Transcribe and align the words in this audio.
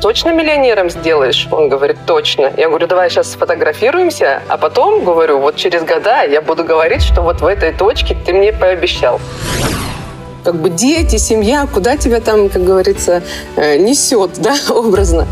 точно 0.00 0.32
миллионером 0.32 0.90
сделаешь? 0.90 1.48
Он 1.50 1.68
говорит, 1.68 1.96
точно. 2.06 2.52
Я 2.56 2.68
говорю, 2.68 2.86
давай 2.86 3.10
сейчас 3.10 3.32
сфотографируемся, 3.32 4.42
а 4.48 4.56
потом, 4.56 5.04
говорю, 5.04 5.38
вот 5.38 5.56
через 5.56 5.82
года 5.82 6.24
я 6.24 6.40
буду 6.40 6.64
говорить, 6.64 7.02
что 7.02 7.22
вот 7.22 7.40
в 7.40 7.46
этой 7.46 7.72
точке 7.72 8.16
ты 8.26 8.32
мне 8.32 8.52
пообещал 8.52 9.20
как 10.44 10.54
бы 10.54 10.70
дети, 10.70 11.16
семья, 11.16 11.66
куда 11.66 11.98
тебя 11.98 12.20
там, 12.20 12.48
как 12.48 12.64
говорится, 12.64 13.22
э, 13.56 13.76
несет, 13.76 14.40
да, 14.40 14.56
образно. 14.70 15.26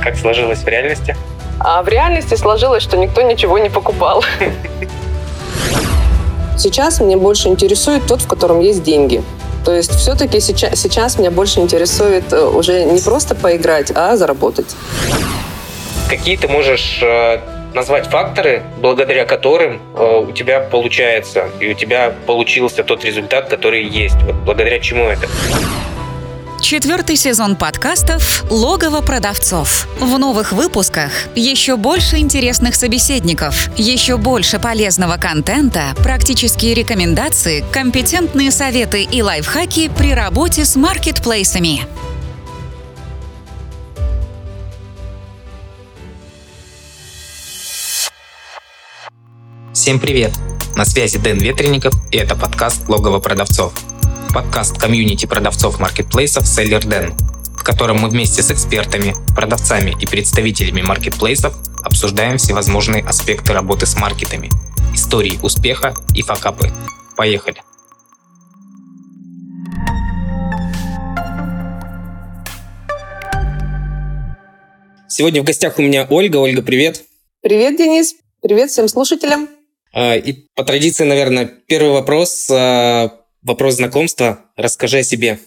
Как 0.00 0.16
сложилось 0.16 0.60
в 0.60 0.68
реальности? 0.68 1.16
А 1.58 1.82
в 1.82 1.88
реальности 1.88 2.36
сложилось, 2.36 2.84
что 2.84 2.96
никто 2.96 3.22
ничего 3.22 3.58
не 3.58 3.68
покупал. 3.68 4.22
Сейчас 6.56 7.00
меня 7.00 7.16
больше 7.16 7.48
интересует 7.48 8.06
тот, 8.06 8.20
в 8.20 8.28
котором 8.28 8.60
есть 8.60 8.84
деньги. 8.84 9.24
То 9.64 9.74
есть 9.74 9.94
все-таки 9.94 10.40
сейчас, 10.40 10.80
сейчас 10.80 11.18
меня 11.18 11.30
больше 11.30 11.60
интересует 11.60 12.32
э, 12.32 12.44
уже 12.44 12.84
не 12.84 13.00
просто 13.00 13.34
поиграть, 13.34 13.92
а 13.94 14.16
заработать. 14.16 14.74
Какие 16.08 16.36
ты 16.36 16.48
можешь 16.48 16.98
э, 17.00 17.38
назвать 17.74 18.06
факторы, 18.08 18.62
благодаря 18.78 19.24
которым 19.24 19.80
э, 19.94 20.24
у 20.28 20.32
тебя 20.32 20.60
получается, 20.60 21.48
и 21.60 21.70
у 21.70 21.74
тебя 21.74 22.12
получился 22.26 22.82
тот 22.82 23.04
результат, 23.04 23.48
который 23.48 23.84
есть? 23.84 24.16
Вот 24.22 24.34
благодаря 24.44 24.80
чему 24.80 25.04
это? 25.04 25.28
Четвертый 26.62 27.16
сезон 27.16 27.56
подкастов 27.56 28.44
«Логово 28.48 29.00
продавцов». 29.00 29.88
В 29.98 30.16
новых 30.16 30.52
выпусках 30.52 31.10
еще 31.34 31.76
больше 31.76 32.18
интересных 32.18 32.76
собеседников, 32.76 33.68
еще 33.76 34.16
больше 34.16 34.60
полезного 34.60 35.16
контента, 35.16 35.92
практические 36.04 36.74
рекомендации, 36.74 37.64
компетентные 37.72 38.52
советы 38.52 39.02
и 39.02 39.22
лайфхаки 39.22 39.90
при 39.98 40.14
работе 40.14 40.64
с 40.64 40.76
маркетплейсами. 40.76 41.82
Всем 49.74 49.98
привет! 49.98 50.32
На 50.76 50.84
связи 50.84 51.18
Дэн 51.18 51.38
Ветренников 51.38 51.92
и 52.12 52.16
это 52.16 52.36
подкаст 52.36 52.88
«Логово 52.88 53.18
продавцов» 53.18 53.74
подкаст 54.32 54.78
комьюнити 54.78 55.26
продавцов 55.26 55.78
маркетплейсов 55.78 56.44
Seller 56.44 56.82
Den, 56.82 57.12
в 57.54 57.62
котором 57.62 57.98
мы 57.98 58.08
вместе 58.08 58.42
с 58.42 58.50
экспертами, 58.50 59.14
продавцами 59.34 59.94
и 60.00 60.06
представителями 60.06 60.80
маркетплейсов 60.80 61.54
обсуждаем 61.84 62.38
всевозможные 62.38 63.04
аспекты 63.04 63.52
работы 63.52 63.84
с 63.84 63.94
маркетами, 63.96 64.48
истории 64.94 65.38
успеха 65.42 65.94
и 66.14 66.22
факапы. 66.22 66.70
Поехали! 67.14 67.62
Сегодня 75.08 75.42
в 75.42 75.44
гостях 75.44 75.78
у 75.78 75.82
меня 75.82 76.06
Ольга. 76.08 76.38
Ольга, 76.38 76.62
привет! 76.62 77.02
Привет, 77.42 77.76
Денис! 77.76 78.14
Привет 78.40 78.70
всем 78.70 78.88
слушателям! 78.88 79.48
А, 79.92 80.16
и 80.16 80.32
по 80.54 80.64
традиции, 80.64 81.04
наверное, 81.04 81.44
первый 81.66 81.92
вопрос 81.92 82.48
а, 82.50 83.10
Вопрос 83.42 83.74
знакомства. 83.74 84.38
Расскажи 84.56 84.98
о 84.98 85.02
себе. 85.02 85.38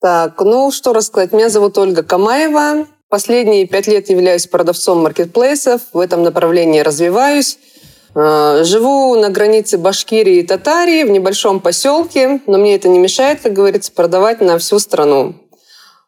Так, 0.00 0.40
ну 0.40 0.70
что 0.72 0.92
рассказать. 0.92 1.32
Меня 1.32 1.48
зовут 1.48 1.78
Ольга 1.78 2.02
Камаева. 2.02 2.86
Последние 3.08 3.66
пять 3.66 3.86
лет 3.86 4.10
являюсь 4.10 4.46
продавцом 4.46 5.02
маркетплейсов. 5.02 5.80
В 5.92 6.00
этом 6.00 6.24
направлении 6.24 6.80
развиваюсь. 6.80 7.58
А, 8.14 8.64
живу 8.64 9.14
на 9.14 9.30
границе 9.30 9.78
Башкирии 9.78 10.38
и 10.38 10.42
Татарии 10.42 11.04
в 11.04 11.10
небольшом 11.10 11.60
поселке, 11.60 12.40
но 12.46 12.58
мне 12.58 12.74
это 12.74 12.88
не 12.88 12.98
мешает, 12.98 13.40
как 13.42 13.52
говорится, 13.52 13.92
продавать 13.92 14.40
на 14.40 14.58
всю 14.58 14.78
страну. 14.78 15.34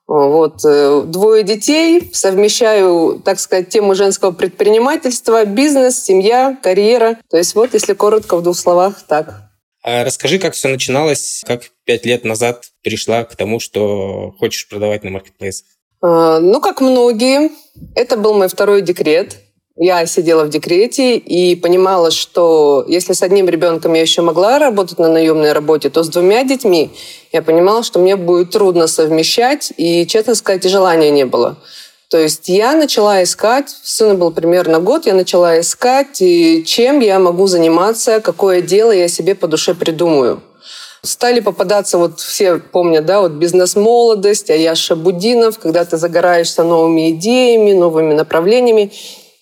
Вот. 0.09 0.65
Э, 0.65 1.03
двое 1.05 1.43
детей, 1.43 2.11
совмещаю, 2.15 3.21
так 3.23 3.39
сказать, 3.39 3.69
тему 3.69 3.95
женского 3.95 4.31
предпринимательства, 4.31 5.45
бизнес, 5.45 6.03
семья, 6.03 6.57
карьера. 6.63 7.19
То 7.31 7.37
есть 7.37 7.55
вот, 7.55 7.75
если 7.75 7.93
коротко, 7.93 8.39
в 8.39 8.43
двух 8.43 8.57
словах, 8.57 8.95
так. 9.07 9.48
А 9.91 10.05
расскажи, 10.05 10.39
как 10.39 10.53
все 10.53 10.69
начиналось, 10.69 11.43
как 11.47 11.63
пять 11.87 12.05
лет 12.05 12.23
назад 12.23 12.65
перешла 12.83 13.25
к 13.25 13.35
тому, 13.37 13.59
что 13.59 14.35
хочешь 14.39 14.69
продавать 14.69 15.03
на 15.03 15.11
маркетплейсах? 15.11 15.67
А, 16.03 16.41
ну, 16.41 16.61
как 16.61 16.83
многие, 16.83 17.53
это 17.95 18.19
был 18.19 18.35
мой 18.35 18.49
второй 18.49 18.83
декрет. 18.83 19.39
Я 19.77 20.05
сидела 20.05 20.45
в 20.45 20.51
декрете 20.51 21.17
и 21.17 21.57
понимала, 21.57 22.11
что 22.11 22.85
если 22.87 23.15
с 23.15 23.23
одним 23.23 23.49
ребенком 23.49 23.95
я 23.95 24.03
еще 24.03 24.21
могла 24.21 24.59
работать 24.59 24.99
на 24.99 25.09
наемной 25.09 25.53
работе, 25.53 25.89
то 25.89 26.03
с 26.03 26.11
двумя 26.11 26.45
детьми 26.45 26.91
я 27.33 27.41
понимала, 27.41 27.83
что 27.83 27.99
мне 27.99 28.17
будет 28.17 28.51
трудно 28.51 28.89
совмещать, 28.89 29.73
и, 29.79 30.07
честно 30.07 30.35
сказать, 30.35 30.67
и 30.67 30.69
желания 30.69 31.11
не 31.11 31.25
было. 31.25 31.57
То 32.11 32.17
есть 32.19 32.49
я 32.49 32.75
начала 32.75 33.23
искать, 33.23 33.69
сыну 33.69 34.17
был 34.17 34.31
примерно 34.31 34.81
год, 34.81 35.05
я 35.05 35.13
начала 35.13 35.61
искать, 35.61 36.17
чем 36.17 37.01
я 37.01 37.19
могу 37.19 37.47
заниматься, 37.47 38.21
какое 38.21 38.63
дело 38.63 38.93
я 38.93 39.09
себе 39.09 39.35
по 39.35 39.47
душе 39.47 39.75
придумаю. 39.75 40.43
Стали 41.03 41.41
попадаться, 41.41 41.99
вот 41.99 42.19
все 42.19 42.59
помнят, 42.59 43.05
да, 43.05 43.21
вот 43.21 43.33
бизнес-молодость, 43.33 44.49
Аяша 44.49 44.97
Будинов, 44.97 45.59
когда 45.59 45.85
ты 45.85 45.99
загораешься 45.99 46.65
новыми 46.65 47.11
идеями, 47.11 47.73
новыми 47.73 48.15
направлениями. 48.15 48.91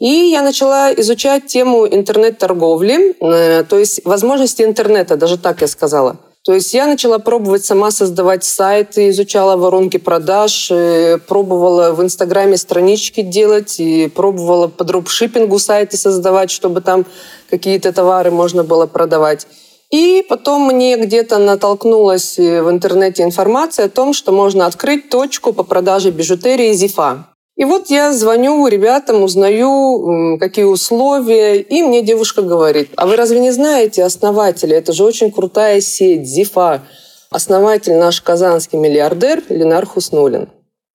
И 0.01 0.09
я 0.09 0.43
начала 0.43 0.93
изучать 0.93 1.47
тему 1.47 1.87
интернет-торговли, 1.87 3.15
э, 3.21 3.65
то 3.65 3.79
есть 3.79 4.05
возможности 4.05 4.63
интернета, 4.63 5.17
даже 5.17 5.39
так 5.39 5.63
я 5.63 5.69
сказала. 5.69 6.17
То 6.47 6.55
есть 6.55 6.73
я 6.75 6.87
начала 6.87 7.19
пробовать 7.19 7.65
сама 7.65 7.91
создавать 7.91 8.45
сайты, 8.45 9.09
изучала 9.09 9.57
воронки 9.57 9.97
продаж, 9.97 10.69
э, 10.71 11.19
пробовала 11.19 11.91
в 11.91 12.01
Инстаграме 12.01 12.57
странички 12.57 13.23
делать, 13.23 13.81
и 13.81 14.07
пробовала 14.07 14.69
по 14.69 14.85
дропшиппингу 14.85 15.59
сайты 15.59 15.97
создавать, 15.97 16.53
чтобы 16.53 16.83
там 16.83 17.05
какие-то 17.51 17.93
товары 17.93 18.31
можно 18.31 18.63
было 18.63 18.87
продавать. 18.87 19.49
И 19.91 20.25
потом 20.29 20.69
мне 20.69 20.97
где-то 20.97 21.39
натолкнулась 21.39 22.39
э, 22.39 22.63
в 22.63 22.71
интернете 22.71 23.25
информация 23.25 23.87
о 23.87 23.89
том, 23.89 24.13
что 24.13 24.31
можно 24.31 24.67
открыть 24.67 25.11
точку 25.11 25.53
по 25.53 25.65
продаже 25.65 26.13
бижутерии 26.13 26.73
Зифа. 26.75 27.27
И 27.57 27.65
вот 27.65 27.89
я 27.89 28.13
звоню 28.13 28.67
ребятам, 28.67 29.23
узнаю, 29.23 30.39
какие 30.39 30.67
условия, 30.67 31.59
и 31.59 31.83
мне 31.83 32.03
девушка 32.03 32.43
говорит, 32.43 32.91
а 32.97 33.07
вы 33.07 33.17
разве 33.17 33.41
не 33.41 33.51
знаете 33.51 34.05
основателя? 34.05 34.77
Это 34.77 34.93
же 34.93 35.05
очень 35.05 35.33
крутая 35.33 35.81
сеть, 35.81 36.29
ЗИФА. 36.29 36.83
Основатель 37.31 37.95
наш 37.95 38.21
казанский 38.21 38.79
миллиардер 38.79 39.43
Ленар 39.49 39.87
Хуснулин. 39.87 40.51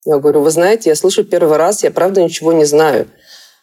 Я 0.05 0.17
говорю, 0.17 0.41
вы 0.41 0.51
знаете, 0.51 0.91
я 0.91 0.95
слышу 0.95 1.23
первый 1.23 1.57
раз, 1.57 1.83
я 1.83 1.89
правда 1.89 2.23
ничего 2.23 2.53
не 2.53 2.65
знаю. 2.65 3.07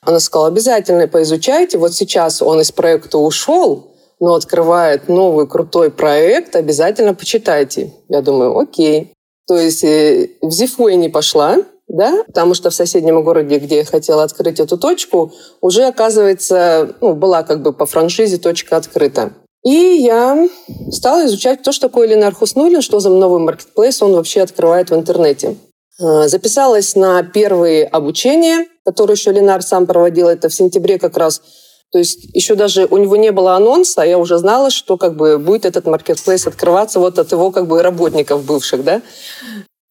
Она 0.03 0.19
сказала, 0.19 0.49
обязательно 0.49 1.07
поизучайте. 1.07 1.79
Вот 1.79 1.95
сейчас 1.95 2.43
он 2.43 2.61
из 2.61 2.73
проекта 2.73 3.19
ушел, 3.19 3.93
но 4.19 4.35
открывает 4.35 5.09
новый 5.09 5.47
крутой 5.47 5.91
проект, 5.91 6.57
обязательно 6.57 7.15
почитайте. 7.15 7.93
Я 8.09 8.23
думаю, 8.23 8.59
окей. 8.59 9.13
То 9.47 9.57
есть 9.57 9.85
э, 9.85 10.31
в 10.43 10.51
ЗИФУ 10.51 10.89
я 10.89 10.97
не 10.97 11.09
пошла, 11.09 11.59
да, 11.89 12.23
потому 12.27 12.55
что 12.55 12.71
в 12.71 12.75
соседнем 12.75 13.23
городе, 13.25 13.59
где 13.59 13.79
я 13.79 13.85
хотела 13.85 14.23
открыть 14.23 14.61
эту 14.61 14.77
точку, 14.79 15.33
уже, 15.61 15.85
оказывается, 15.85 16.95
ну, 17.01 17.15
была 17.15 17.43
как 17.43 17.63
бы 17.63 17.73
по 17.73 17.87
франшизе 17.87 18.39
точка 18.39 18.77
открыта. 18.77 19.33
И 19.65 19.71
я 19.71 20.49
стала 20.93 21.27
изучать 21.27 21.63
то, 21.63 21.73
что 21.73 21.89
такое 21.89 22.07
Ленар 22.07 22.35
Хуснулин, 22.35 22.81
что 22.81 23.01
за 23.01 23.11
новый 23.11 23.41
маркетплейс 23.41 24.01
он 24.03 24.13
вообще 24.13 24.43
открывает 24.43 24.91
в 24.91 24.95
интернете. 24.95 25.57
А, 26.01 26.29
записалась 26.29 26.95
на 26.95 27.23
первые 27.23 27.85
обучения, 27.85 28.67
которые 28.85 29.15
еще 29.15 29.33
Ленар 29.33 29.63
сам 29.63 29.87
проводил. 29.87 30.29
Это 30.29 30.49
в 30.49 30.55
сентябре 30.55 30.99
как 30.99 31.17
раз. 31.17 31.43
То 31.91 31.99
есть 31.99 32.25
еще 32.35 32.55
даже 32.55 32.87
у 32.87 32.99
него 32.99 33.17
не 33.17 33.33
было 33.33 33.57
анонса, 33.57 34.03
а 34.03 34.07
я 34.07 34.19
уже 34.19 34.39
знала, 34.39 34.71
что 34.71 34.97
как 34.97 35.17
бы 35.17 35.39
будет 35.39 35.65
этот 35.65 35.87
маркетплейс 35.87 36.47
открываться 36.47 37.01
вот 37.01 37.19
от 37.19 37.33
его 37.33 37.51
как 37.51 37.67
бы 37.67 37.83
работников 37.83 38.45
бывших, 38.45 38.85
да. 38.85 39.01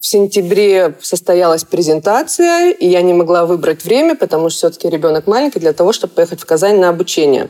В 0.07 0.09
сентябре 0.09 0.95
состоялась 1.01 1.65
презентация, 1.65 2.71
и 2.71 2.87
я 2.87 3.01
не 3.01 3.13
могла 3.13 3.45
выбрать 3.45 3.83
время, 3.83 4.15
потому 4.15 4.49
что 4.49 4.59
все-таки 4.59 4.87
ребенок 4.87 5.27
маленький 5.27 5.59
для 5.59 5.73
того, 5.73 5.91
чтобы 5.91 6.13
поехать 6.13 6.39
в 6.39 6.45
Казань 6.45 6.79
на 6.79 6.87
обучение. 6.87 7.49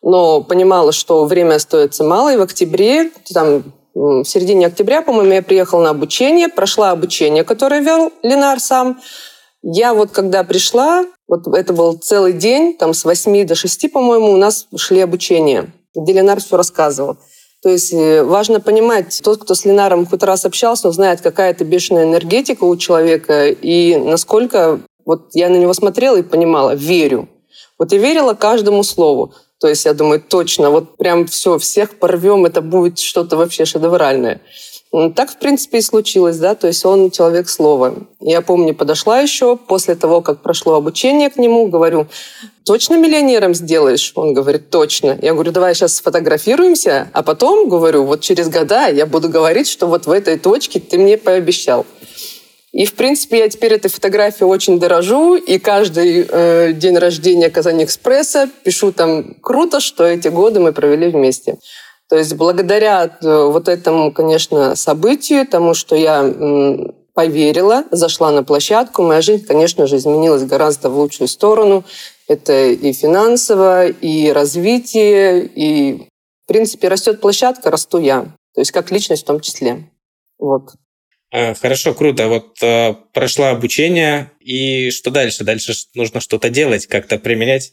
Но 0.00 0.40
понимала, 0.40 0.92
что 0.92 1.24
время 1.24 1.56
остается 1.56 2.04
мало, 2.04 2.32
и 2.32 2.36
в 2.36 2.42
октябре, 2.42 3.10
там, 3.34 3.64
в 3.92 4.22
середине 4.22 4.68
октября, 4.68 5.02
по-моему, 5.02 5.32
я 5.32 5.42
приехала 5.42 5.82
на 5.82 5.90
обучение, 5.90 6.48
прошла 6.48 6.92
обучение, 6.92 7.42
которое 7.42 7.80
вел 7.80 8.12
Ленар 8.22 8.60
сам. 8.60 9.00
Я 9.64 9.92
вот 9.92 10.12
когда 10.12 10.44
пришла, 10.44 11.04
вот 11.26 11.48
это 11.48 11.72
был 11.72 11.94
целый 11.94 12.34
день, 12.34 12.76
там 12.76 12.94
с 12.94 13.04
8 13.04 13.44
до 13.48 13.56
6, 13.56 13.90
по-моему, 13.90 14.30
у 14.30 14.36
нас 14.36 14.68
шли 14.76 15.00
обучения, 15.00 15.72
где 15.96 16.12
Ленар 16.12 16.40
все 16.40 16.56
рассказывал. 16.56 17.16
То 17.62 17.68
есть 17.68 17.92
э, 17.92 18.22
важно 18.22 18.60
понимать, 18.60 19.20
тот, 19.22 19.42
кто 19.42 19.54
с 19.54 19.64
Ленаром 19.64 20.06
хоть 20.06 20.22
раз 20.22 20.44
общался, 20.44 20.88
он 20.88 20.94
знает, 20.94 21.20
какая 21.20 21.50
это 21.50 21.64
бешеная 21.64 22.04
энергетика 22.04 22.64
у 22.64 22.76
человека 22.76 23.48
и 23.48 23.96
насколько 23.96 24.80
вот 25.04 25.30
я 25.34 25.48
на 25.48 25.56
него 25.56 25.74
смотрела 25.74 26.16
и 26.16 26.22
понимала, 26.22 26.74
верю. 26.74 27.28
Вот 27.78 27.92
я 27.92 27.98
верила 27.98 28.34
каждому 28.34 28.82
слову. 28.82 29.34
То 29.58 29.68
есть 29.68 29.84
я 29.84 29.92
думаю, 29.92 30.22
точно, 30.26 30.70
вот 30.70 30.96
прям 30.96 31.26
все, 31.26 31.58
всех 31.58 31.98
порвем, 31.98 32.46
это 32.46 32.62
будет 32.62 32.98
что-то 32.98 33.36
вообще 33.36 33.66
шедевральное. 33.66 34.40
Так, 35.14 35.30
в 35.30 35.38
принципе, 35.38 35.78
и 35.78 35.82
случилось, 35.82 36.36
да, 36.38 36.56
то 36.56 36.66
есть 36.66 36.84
он 36.84 37.12
человек 37.12 37.48
слова. 37.48 37.94
Я 38.18 38.40
помню, 38.40 38.74
подошла 38.74 39.20
еще 39.20 39.56
после 39.56 39.94
того, 39.94 40.20
как 40.20 40.42
прошло 40.42 40.74
обучение 40.74 41.30
к 41.30 41.36
нему, 41.36 41.68
говорю, 41.68 42.08
точно 42.64 42.96
миллионером 42.96 43.54
сделаешь? 43.54 44.10
Он 44.16 44.34
говорит, 44.34 44.68
точно. 44.70 45.16
Я 45.22 45.34
говорю, 45.34 45.52
давай 45.52 45.76
сейчас 45.76 45.94
сфотографируемся, 45.94 47.08
а 47.12 47.22
потом, 47.22 47.68
говорю, 47.68 48.02
вот 48.02 48.20
через 48.20 48.48
года 48.48 48.88
я 48.88 49.06
буду 49.06 49.28
говорить, 49.28 49.68
что 49.68 49.86
вот 49.86 50.06
в 50.06 50.10
этой 50.10 50.36
точке 50.40 50.80
ты 50.80 50.98
мне 50.98 51.16
пообещал. 51.16 51.86
И, 52.72 52.84
в 52.84 52.94
принципе, 52.94 53.38
я 53.38 53.48
теперь 53.48 53.74
этой 53.74 53.90
фотографией 53.90 54.48
очень 54.48 54.80
дорожу, 54.80 55.36
и 55.36 55.58
каждый 55.58 56.26
э, 56.28 56.72
день 56.72 56.98
рождения 56.98 57.48
Казани 57.48 57.84
Экспресса 57.84 58.48
пишу 58.64 58.90
там 58.90 59.34
«Круто, 59.40 59.78
что 59.78 60.04
эти 60.04 60.28
годы 60.28 60.58
мы 60.58 60.72
провели 60.72 61.08
вместе». 61.08 61.58
То 62.10 62.18
есть 62.18 62.34
благодаря 62.34 63.04
э, 63.04 63.44
вот 63.44 63.68
этому, 63.68 64.12
конечно, 64.12 64.74
событию, 64.74 65.46
тому, 65.46 65.74
что 65.74 65.94
я 65.94 66.24
поверила, 67.14 67.84
зашла 67.92 68.32
на 68.32 68.42
площадку, 68.42 69.02
моя 69.02 69.20
жизнь, 69.20 69.46
конечно 69.46 69.86
же, 69.86 69.96
изменилась 69.96 70.44
гораздо 70.44 70.90
в 70.90 70.98
лучшую 70.98 71.28
сторону. 71.28 71.84
Это 72.26 72.70
и 72.70 72.92
финансово, 72.92 73.86
и 73.86 74.30
развитие, 74.32 75.46
и, 75.46 76.08
в 76.44 76.48
принципе, 76.48 76.88
растет 76.88 77.20
площадка, 77.20 77.70
расту 77.70 77.98
я. 77.98 78.22
То 78.54 78.60
есть 78.60 78.72
как 78.72 78.90
личность 78.90 79.22
в 79.22 79.26
том 79.26 79.40
числе. 79.40 79.88
Вот. 80.38 80.72
А, 81.32 81.54
хорошо, 81.54 81.94
круто. 81.94 82.26
Вот 82.26 82.60
э, 82.60 82.94
прошла 83.12 83.50
обучение, 83.50 84.32
и 84.40 84.90
что 84.90 85.12
дальше? 85.12 85.44
Дальше 85.44 85.74
нужно 85.94 86.18
что-то 86.20 86.50
делать, 86.50 86.86
как-то 86.86 87.18
применять? 87.18 87.72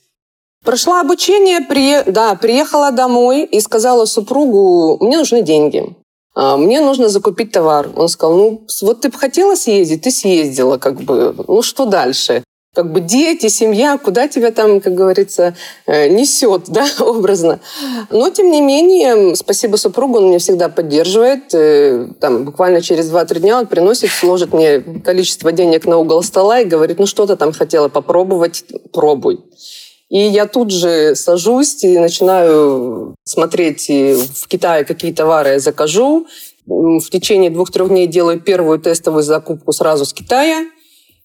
Прошла 0.68 1.00
обучение, 1.00 1.62
при... 1.62 2.04
да, 2.12 2.36
приехала 2.36 2.92
домой 2.92 3.46
и 3.46 3.62
сказала 3.62 4.04
супругу, 4.04 4.98
мне 5.00 5.18
нужны 5.18 5.42
деньги. 5.42 5.96
А, 6.36 6.58
мне 6.58 6.82
нужно 6.82 7.08
закупить 7.08 7.54
товар. 7.54 7.88
Он 7.96 8.10
сказал, 8.10 8.36
ну, 8.36 8.68
вот 8.82 9.00
ты 9.00 9.08
бы 9.08 9.18
хотела 9.18 9.56
съездить, 9.56 10.02
ты 10.02 10.12
съездила, 10.12 10.78
как 10.78 11.00
бы, 11.00 11.34
ну, 11.48 11.62
что 11.62 11.86
дальше? 11.86 12.44
Как 12.76 12.92
бы 12.92 13.00
дети, 13.00 13.48
семья, 13.48 13.98
куда 13.98 14.28
тебя 14.28 14.52
там, 14.52 14.82
как 14.82 14.94
говорится, 14.94 15.56
э, 15.86 16.10
несет, 16.10 16.64
да, 16.68 16.86
образно. 17.00 17.62
Но, 18.10 18.30
тем 18.30 18.52
не 18.52 18.60
менее, 18.60 19.38
спасибо 19.38 19.78
супругу, 19.78 20.18
он 20.18 20.26
меня 20.26 20.40
всегда 20.40 20.68
поддерживает. 20.68 21.44
Э, 21.54 22.10
там, 22.20 22.44
буквально 22.44 22.82
через 22.82 23.10
2-3 23.10 23.40
дня 23.40 23.60
он 23.60 23.68
приносит, 23.68 24.10
сложит 24.12 24.54
мне 24.54 24.82
количество 24.82 25.54
денег 25.54 25.86
на 25.86 25.98
угол 25.98 26.22
стола 26.24 26.60
и 26.60 26.66
говорит, 26.66 27.00
ну, 27.00 27.06
что 27.06 27.26
ты 27.26 27.38
там 27.38 27.54
хотела 27.54 27.88
попробовать, 27.88 28.66
пробуй. 28.92 29.40
И 30.10 30.20
я 30.20 30.48
тут 30.48 30.72
же 30.72 31.16
сажусь 31.16 31.84
и 31.84 31.98
начинаю 31.98 33.16
смотреть 33.26 33.90
в 33.90 34.48
Китае, 34.48 34.86
какие 34.86 35.12
товары 35.12 35.52
я 35.52 35.60
закажу. 35.60 36.28
В 36.66 37.10
течение 37.10 37.50
двух-трех 37.50 37.90
дней 37.90 38.08
делаю 38.08 38.40
первую 38.40 38.80
тестовую 38.80 39.24
закупку 39.24 39.74
сразу 39.74 40.06
с 40.06 40.14
Китая. 40.14 40.66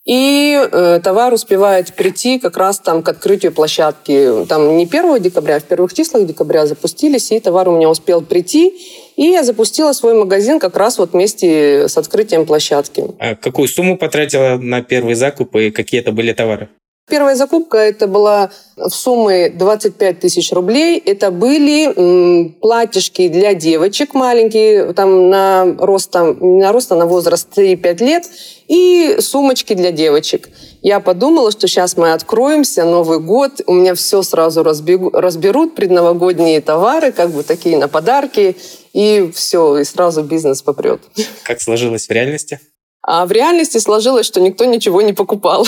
И 0.05 0.58
э, 0.61 1.00
товар 1.02 1.32
успевает 1.32 1.94
прийти 1.94 2.40
как 2.40 2.56
раз 2.56 2.81
там 2.81 3.05
к 3.05 3.08
открытию 3.08 3.52
площадки. 3.52 4.44
Там 4.49 4.76
не 4.76 4.84
1 4.84 5.23
декабря, 5.23 5.56
а 5.56 5.61
в 5.61 5.64
первых 5.64 5.94
числах 5.94 6.26
декабря 6.26 6.67
запустились, 6.67 7.31
и 7.31 7.38
товар 7.38 7.69
у 7.69 7.76
меня 7.76 7.88
успел 7.88 8.20
прийти. 8.20 8.73
И 9.17 9.23
я 9.23 9.44
запустила 9.44 9.93
свой 9.93 10.14
магазин 10.14 10.58
как 10.58 10.76
раз 10.76 10.99
вот 10.99 11.12
вместе 11.12 11.88
с 11.88 11.96
открытием 11.96 12.46
площадки. 12.46 13.05
А 13.20 13.37
какую 13.37 13.69
сумму 13.69 13.96
потратила 13.96 14.56
на 14.56 14.82
первый 14.82 15.14
закуп 15.14 15.55
и 15.55 15.70
какие 15.70 16.00
это 16.00 16.11
были 16.11 16.32
товары? 16.32 16.69
Первая 17.12 17.36
закупка 17.36 17.76
это 17.76 18.06
была 18.06 18.50
в 18.74 18.88
сумме 18.88 19.50
25 19.50 20.18
тысяч 20.18 20.50
рублей. 20.50 20.96
Это 20.96 21.30
были 21.30 22.48
платьишки 22.58 23.28
для 23.28 23.52
девочек 23.52 24.14
маленькие, 24.14 24.94
там 24.94 25.28
на 25.28 25.76
рост, 25.78 26.10
там, 26.10 26.58
на 26.58 26.72
рост, 26.72 26.90
а 26.90 26.96
на 26.96 27.04
возраст 27.04 27.46
3-5 27.54 28.02
лет, 28.02 28.24
и 28.66 29.16
сумочки 29.20 29.74
для 29.74 29.92
девочек. 29.92 30.48
Я 30.80 31.00
подумала, 31.00 31.50
что 31.50 31.68
сейчас 31.68 31.98
мы 31.98 32.14
откроемся, 32.14 32.86
Новый 32.86 33.20
год, 33.20 33.60
у 33.66 33.74
меня 33.74 33.94
все 33.94 34.22
сразу 34.22 34.62
разбегу, 34.62 35.10
разберут, 35.10 35.74
предновогодние 35.74 36.62
товары, 36.62 37.12
как 37.12 37.28
бы 37.28 37.42
такие 37.42 37.76
на 37.76 37.88
подарки, 37.88 38.56
и 38.94 39.30
все, 39.34 39.76
и 39.76 39.84
сразу 39.84 40.22
бизнес 40.22 40.62
попрет. 40.62 41.02
Как 41.42 41.60
сложилось 41.60 42.06
в 42.06 42.10
реальности? 42.10 42.58
А 43.04 43.26
в 43.26 43.32
реальности 43.32 43.78
сложилось, 43.78 44.26
что 44.26 44.40
никто 44.40 44.64
ничего 44.64 45.02
не 45.02 45.12
покупал. 45.12 45.66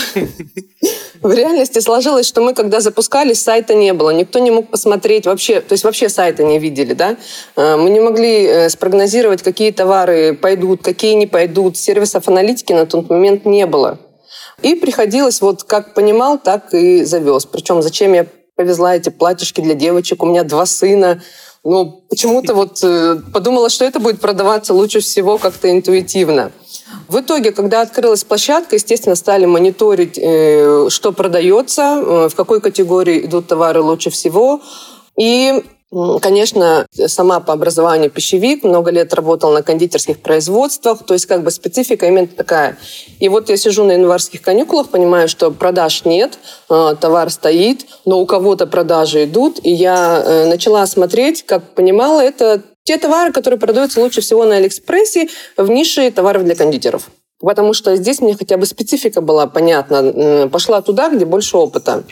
В 1.21 1.33
реальности 1.33 1.81
сложилось, 1.81 2.27
что 2.27 2.43
мы, 2.43 2.55
когда 2.55 2.81
запускались, 2.81 3.43
сайта 3.43 3.75
не 3.75 3.95
было. 3.95 4.11
Никто 4.11 4.39
не 4.39 4.51
мог 4.51 4.69
посмотреть 4.69 5.27
вообще, 5.27 5.61
то 5.61 5.73
есть 5.73 5.83
вообще 5.83 6.11
сайта 6.11 6.45
не 6.45 6.59
видели, 6.59 6.93
да. 6.93 7.17
Э, 7.57 7.77
мы 7.77 7.89
не 7.89 8.01
могли 8.01 8.45
э, 8.45 8.69
спрогнозировать, 8.69 9.43
какие 9.43 9.73
товары 9.73 10.35
пойдут, 10.35 10.83
какие 10.83 11.15
не 11.15 11.27
пойдут. 11.27 11.79
Сервисов 11.79 12.29
аналитики 12.29 12.75
на 12.75 12.85
тот 12.85 13.09
момент 13.09 13.47
не 13.47 13.65
было. 13.67 13.99
И 14.63 14.75
приходилось, 14.75 15.41
вот 15.41 15.65
как 15.65 15.95
понимал, 15.95 16.39
так 16.39 16.75
и 16.75 17.05
завез. 17.05 17.47
Причем 17.47 17.83
зачем 17.83 18.13
я 18.13 18.27
повезла 18.55 18.95
эти 18.95 19.09
платьишки 19.09 19.61
для 19.63 19.75
девочек? 19.75 20.23
У 20.23 20.27
меня 20.27 20.45
два 20.45 20.67
сына. 20.67 21.23
Ну, 21.65 22.05
почему-то 22.11 22.55
вот 22.55 22.81
э, 22.83 23.17
подумала, 23.33 23.71
что 23.71 23.87
это 23.87 23.99
будет 23.99 24.21
продаваться 24.21 24.75
лучше 24.75 25.01
всего 25.01 25.39
как-то 25.39 25.71
интуитивно. 25.71 26.53
В 27.09 27.21
итоге, 27.21 27.53
когда 27.53 27.83
открылась 27.83 28.25
площадка, 28.25 28.77
естественно, 28.77 29.15
стали 29.15 29.45
мониторить, 29.45 30.19
э, 30.21 30.89
что 30.89 31.13
продается, 31.13 31.83
э, 31.83 32.29
в 32.29 32.35
какой 32.35 32.61
категории 32.61 33.27
идут 33.27 33.47
товары 33.47 33.81
лучше 33.81 34.11
всего. 34.11 34.61
И 35.19 35.63
Конечно, 36.23 36.87
сама 37.07 37.39
по 37.39 37.53
образованию 37.53 38.11
пищевик, 38.11 38.65
много 38.65 38.91
лет 38.91 39.15
работал 39.15 39.53
на 39.53 39.63
кондитерских 39.63 40.19
производствах, 40.19 41.05
то 41.05 41.15
есть 41.15 41.27
как 41.27 41.45
бы 41.45 41.53
специфика 41.53 42.07
именно 42.07 42.27
такая. 42.27 42.77
И 43.21 43.29
вот 43.29 43.49
я 43.49 43.57
сижу 43.57 43.85
на 43.85 43.93
январских 43.93 44.43
каникулах, 44.43 44.89
понимаю, 44.89 45.29
что 45.29 45.53
продаж 45.53 46.05
нет, 46.05 46.37
э, 46.69 46.97
товар 47.01 47.31
стоит, 47.31 47.87
но 48.07 48.21
у 48.21 48.27
кого-то 48.27 48.67
продажи 48.67 49.23
идут, 49.23 49.61
и 49.63 49.71
я 49.71 50.47
начала 50.47 50.85
смотреть, 50.89 51.45
как 51.45 51.63
понимала, 51.75 52.21
это 52.21 52.63
те 52.85 52.99
товары, 52.99 53.33
которые 53.33 53.59
продаются 53.59 54.01
лучше 54.01 54.21
всего 54.21 54.45
на 54.45 54.57
Алиэкспрессе 54.57 55.29
в 55.57 55.69
нише 55.71 56.11
товаров 56.11 56.45
для 56.45 56.55
кондитеров. 56.55 57.11
Потому 57.41 57.75
что 57.75 57.97
здесь 57.97 58.21
мне 58.21 58.37
хотя 58.37 58.57
бы 58.57 58.67
специфика 58.67 59.21
была 59.21 59.47
понятна. 59.47 60.49
Пошла 60.49 60.81
туда, 60.83 61.09
где 61.09 61.25
больше 61.25 61.57
опыта. 61.57 62.05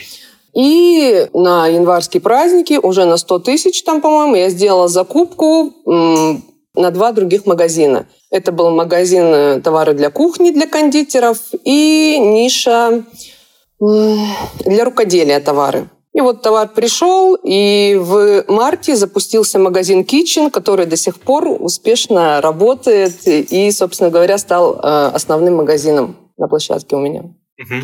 И 0.55 1.29
на 1.33 1.67
январские 1.67 2.21
праздники 2.21 2.79
уже 2.83 3.05
на 3.05 3.17
100 3.17 3.39
тысяч 3.41 3.83
там, 3.83 4.03
по-моему, 4.03 4.35
я 4.35 4.51
сделала 4.51 4.89
закупку 4.89 5.73
на 5.87 6.91
два 6.91 7.13
других 7.13 7.47
магазина. 7.47 8.07
Это 8.31 8.51
был 8.51 8.71
магазин 8.71 9.25
э, 9.25 9.61
товары 9.61 9.93
для 9.93 10.11
кухни, 10.11 10.53
для 10.53 10.67
кондитеров 10.67 11.39
и 11.65 12.19
ниша 12.19 13.05
для 13.79 14.85
рукоделия 14.85 15.39
товары. 15.41 15.91
И 16.15 16.21
вот 16.21 16.43
товар 16.43 16.69
пришел, 16.69 17.37
и 17.43 17.97
в 17.99 18.45
марте 18.49 18.97
запустился 18.97 19.59
магазин 19.59 20.03
Kitchen, 20.03 20.51
который 20.51 20.85
до 20.85 20.97
сих 20.97 21.19
пор 21.19 21.49
успешно 21.49 22.41
работает 22.43 23.27
и, 23.27 23.71
собственно 23.71 24.11
говоря, 24.11 24.37
стал 24.37 24.75
э, 24.75 25.11
основным 25.15 25.57
магазином 25.57 26.17
на 26.37 26.49
площадке 26.49 26.97
у 26.97 27.01
меня. 27.01 27.21
Угу. 27.21 27.75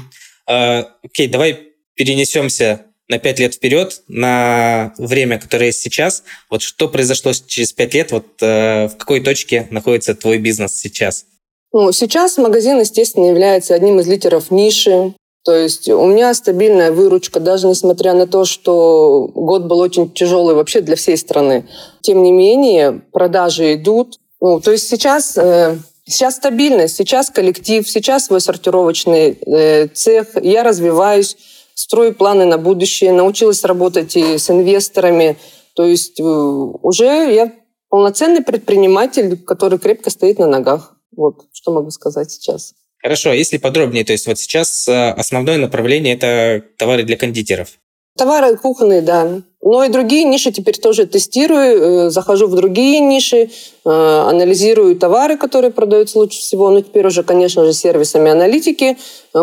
А, 0.46 0.88
окей, 1.02 1.28
давай 1.28 1.68
перенесемся 1.94 2.84
на 3.08 3.18
пять 3.18 3.38
лет 3.38 3.54
вперед, 3.54 4.02
на 4.08 4.92
время, 4.98 5.40
которое 5.40 5.66
есть 5.66 5.80
сейчас. 5.80 6.22
Вот 6.50 6.60
что 6.60 6.88
произошло 6.88 7.32
через 7.32 7.72
пять 7.72 7.94
лет, 7.94 8.12
вот 8.12 8.26
э, 8.42 8.88
в 8.88 8.96
какой 8.98 9.20
точке 9.20 9.66
находится 9.70 10.14
твой 10.14 10.38
бизнес 10.38 10.74
сейчас? 10.74 11.24
Ну, 11.72 11.92
сейчас 11.92 12.38
магазин, 12.38 12.78
естественно, 12.78 13.26
является 13.26 13.74
одним 13.74 14.00
из 14.00 14.06
лидеров 14.06 14.50
ниши. 14.50 15.14
То 15.48 15.56
есть 15.56 15.88
у 15.88 16.04
меня 16.04 16.34
стабильная 16.34 16.92
выручка, 16.92 17.40
даже 17.40 17.68
несмотря 17.68 18.12
на 18.12 18.26
то, 18.26 18.44
что 18.44 19.30
год 19.34 19.64
был 19.64 19.78
очень 19.78 20.12
тяжелый 20.12 20.54
вообще 20.54 20.82
для 20.82 20.94
всей 20.94 21.16
страны. 21.16 21.66
Тем 22.02 22.22
не 22.22 22.32
менее, 22.32 23.00
продажи 23.12 23.72
идут. 23.72 24.18
Ну, 24.42 24.60
то 24.60 24.72
есть 24.72 24.86
сейчас, 24.88 25.38
э, 25.38 25.78
сейчас 26.04 26.36
стабильность, 26.36 26.96
сейчас 26.96 27.30
коллектив, 27.30 27.88
сейчас 27.88 28.26
свой 28.26 28.42
сортировочный 28.42 29.38
э, 29.46 29.86
цех. 29.86 30.36
Я 30.42 30.64
развиваюсь, 30.64 31.38
строю 31.72 32.14
планы 32.14 32.44
на 32.44 32.58
будущее, 32.58 33.12
научилась 33.12 33.64
работать 33.64 34.16
и 34.16 34.36
с 34.36 34.50
инвесторами. 34.50 35.38
То 35.74 35.86
есть 35.86 36.20
э, 36.20 36.24
уже 36.24 37.06
я 37.06 37.54
полноценный 37.88 38.42
предприниматель, 38.42 39.38
который 39.38 39.78
крепко 39.78 40.10
стоит 40.10 40.38
на 40.38 40.46
ногах. 40.46 40.94
Вот 41.16 41.46
что 41.54 41.72
могу 41.72 41.90
сказать 41.90 42.30
сейчас. 42.30 42.74
Хорошо, 43.02 43.30
а 43.30 43.34
если 43.34 43.58
подробнее, 43.58 44.04
то 44.04 44.12
есть 44.12 44.26
вот 44.26 44.38
сейчас 44.38 44.88
э, 44.88 45.10
основное 45.10 45.56
направление 45.56 46.14
это 46.14 46.64
товары 46.76 47.04
для 47.04 47.16
кондитеров. 47.16 47.68
Товары 48.16 48.56
кухонные, 48.56 49.02
да. 49.02 49.40
Но 49.62 49.84
и 49.84 49.88
другие 49.88 50.24
ниши 50.24 50.50
теперь 50.50 50.76
тоже 50.76 51.06
тестирую, 51.06 52.06
э, 52.06 52.10
захожу 52.10 52.48
в 52.48 52.56
другие 52.56 52.98
ниши, 52.98 53.50
э, 53.84 53.88
анализирую 53.88 54.96
товары, 54.96 55.36
которые 55.36 55.70
продаются 55.70 56.18
лучше 56.18 56.40
всего. 56.40 56.70
Но 56.70 56.80
теперь 56.80 57.06
уже, 57.06 57.22
конечно 57.22 57.64
же, 57.64 57.72
сервисами 57.72 58.32
аналитики 58.32 58.96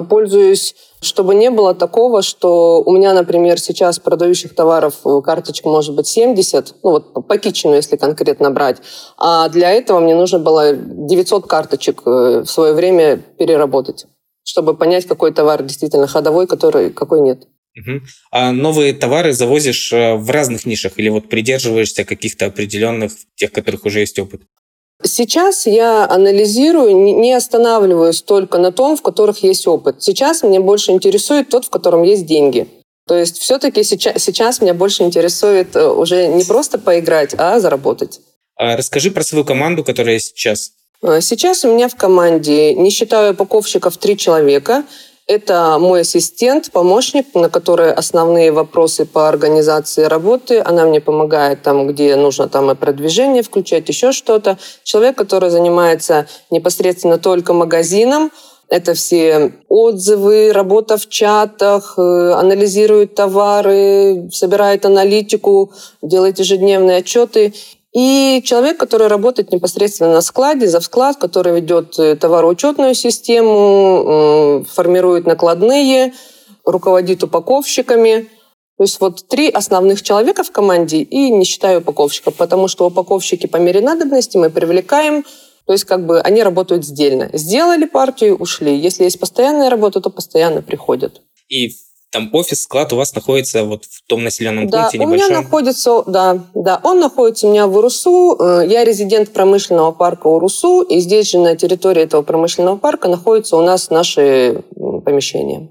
пользуюсь, 0.10 0.76
чтобы 1.06 1.36
не 1.36 1.50
было 1.50 1.74
такого, 1.74 2.22
что 2.22 2.82
у 2.82 2.92
меня, 2.92 3.14
например, 3.14 3.60
сейчас 3.60 4.00
продающих 4.00 4.56
товаров 4.56 4.96
э, 5.06 5.22
карточек 5.24 5.66
может 5.66 5.96
быть 5.96 6.08
70, 6.08 6.76
ну 6.84 6.92
вот 6.92 7.28
по 7.28 7.38
кичину, 7.38 7.76
если 7.76 7.96
конкретно 7.96 8.52
брать, 8.52 8.78
а 9.18 9.50
для 9.50 9.72
этого 9.72 10.00
мне 10.00 10.16
нужно 10.16 10.40
было 10.40 10.74
900 10.74 11.48
карточек 11.48 12.02
э, 12.06 12.42
в 12.42 12.46
свое 12.46 12.74
время 12.74 13.18
переработать, 13.18 14.06
чтобы 14.44 14.76
понять, 14.76 15.06
какой 15.06 15.32
товар 15.32 15.64
действительно 15.64 16.08
ходовой, 16.08 16.48
который, 16.48 16.92
какой 16.92 17.22
нет. 17.22 17.48
Угу. 17.78 18.02
А 18.32 18.52
новые 18.52 18.94
товары 18.94 19.34
завозишь 19.34 19.92
э, 19.92 20.16
в 20.16 20.30
разных 20.30 20.66
нишах 20.66 20.94
или 20.98 21.10
вот 21.10 21.30
придерживаешься 21.30 22.06
каких-то 22.06 22.46
определенных, 22.46 23.12
тех, 23.36 23.52
которых 23.52 23.86
уже 23.86 24.00
есть 24.00 24.18
опыт? 24.18 24.42
Сейчас 25.04 25.66
я 25.66 26.10
анализирую, 26.10 26.96
не 26.96 27.34
останавливаюсь 27.34 28.22
только 28.22 28.58
на 28.58 28.72
том, 28.72 28.96
в 28.96 29.02
которых 29.02 29.44
есть 29.44 29.68
опыт. 29.68 30.02
Сейчас 30.02 30.42
меня 30.42 30.62
больше 30.62 30.92
интересует 30.92 31.50
тот, 31.50 31.66
в 31.66 31.70
котором 31.70 32.04
есть 32.04 32.26
деньги. 32.26 32.68
То 33.08 33.16
есть 33.16 33.38
все-таки 33.38 33.84
сейчас, 33.84 34.24
сейчас 34.24 34.62
меня 34.62 34.74
больше 34.74 35.04
интересует 35.04 35.76
э, 35.76 35.88
уже 35.88 36.28
не 36.28 36.44
просто 36.44 36.80
поиграть, 36.80 37.36
а 37.38 37.60
заработать. 37.60 38.20
А 38.56 38.76
расскажи 38.76 39.12
про 39.12 39.24
свою 39.24 39.46
команду, 39.46 39.84
которая 39.84 40.18
сейчас. 40.18 40.72
Э, 41.04 41.22
сейчас 41.22 41.64
у 41.66 41.72
меня 41.72 41.88
в 41.88 41.96
команде, 41.96 42.74
не 42.74 42.90
считая 42.90 43.34
упаковщиков, 43.34 43.98
три 43.98 44.18
человека. 44.18 44.86
Это 45.28 45.78
мой 45.80 46.02
ассистент, 46.02 46.72
помощник, 46.72 47.34
на 47.34 47.50
который 47.50 47.92
основные 47.92 48.52
вопросы 48.52 49.08
по 49.08 49.28
организации 49.28 50.04
работы. 50.04 50.62
Она 50.64 50.86
мне 50.86 51.02
помогает 51.02 51.64
там, 51.64 51.88
где 51.88 52.16
нужно 52.16 52.48
там 52.48 52.70
и 52.70 52.76
продвижение 52.76 53.42
включать, 53.42 53.90
еще 53.90 54.12
что-то. 54.12 54.60
Человек, 54.84 55.18
который 55.18 55.50
занимается 55.50 56.28
непосредственно 56.52 57.18
только 57.18 57.54
магазином, 57.54 58.32
это 58.68 58.94
все 58.94 59.54
отзывы, 59.68 60.52
работа 60.52 60.98
в 60.98 61.08
чатах, 61.08 61.96
э, 61.98 62.32
анализирует 62.34 63.14
товары, 63.14 64.28
собирает 64.32 64.86
аналитику, 64.86 65.72
делает 66.02 66.40
ежедневные 66.40 66.98
отчеты. 66.98 67.54
И 67.96 68.42
человек, 68.44 68.78
который 68.78 69.08
работает 69.08 69.54
непосредственно 69.54 70.12
на 70.12 70.22
складе, 70.22 70.68
за 70.68 70.82
склад, 70.82 71.16
который 71.16 71.56
ведет 71.56 71.98
э, 71.98 72.18
товароучетную 72.18 72.94
систему, 72.94 74.66
формирует 74.70 75.26
накладные, 75.26 76.14
руководит 76.66 77.24
упаковщиками. 77.24 78.28
То 78.78 78.84
есть 78.84 79.00
вот 79.00 79.26
три 79.30 79.50
основных 79.50 80.02
человека 80.02 80.44
в 80.44 80.52
команде, 80.52 80.98
и 80.98 81.30
не 81.30 81.46
считаю 81.46 81.80
упаковщиков, 81.80 82.36
потому 82.36 82.68
что 82.68 82.86
упаковщики 82.86 83.48
по 83.48 83.56
мере 83.56 83.80
надобности 83.80 84.36
мы 84.36 84.50
привлекаем, 84.50 85.24
то 85.66 85.72
есть 85.72 85.86
как 85.86 86.06
бы 86.06 86.20
они 86.20 86.44
работают 86.44 86.84
сдельно. 86.84 87.30
Сделали 87.32 87.86
партию, 87.86 88.36
ушли. 88.36 88.76
Если 88.78 89.06
есть 89.06 89.22
постоянная 89.22 89.70
работа, 89.70 90.02
то 90.02 90.10
постоянно 90.10 90.62
приходят. 90.62 91.22
И 91.48 91.70
там 92.16 92.30
офис, 92.32 92.64
склад 92.64 92.94
у 92.94 92.96
вас 92.96 93.14
находится 93.14 93.66
вот 93.66 93.84
в 93.84 94.02
том 94.08 94.24
населенном 94.24 94.70
да, 94.70 94.84
пункте 94.84 95.00
небольшом? 95.00 95.26
у 95.26 95.30
меня 95.30 95.42
находится, 95.42 96.04
да, 96.08 96.46
да, 96.54 96.80
он 96.82 97.02
находится 97.02 97.48
у 97.48 97.52
меня 97.52 97.68
в 97.68 97.76
Урусу. 97.76 98.38
Э, 98.40 98.64
я 98.66 98.86
резидент 98.86 99.34
промышленного 99.34 99.92
парка 99.92 100.28
Урусу, 100.28 100.82
и 100.82 101.00
здесь 101.00 101.30
же 101.32 101.40
на 101.40 101.58
территории 101.58 102.04
этого 102.04 102.22
промышленного 102.22 102.78
парка 102.78 103.10
находятся 103.10 103.58
у 103.58 103.62
нас 103.62 103.90
наши 103.90 104.64
помещения. 105.04 105.70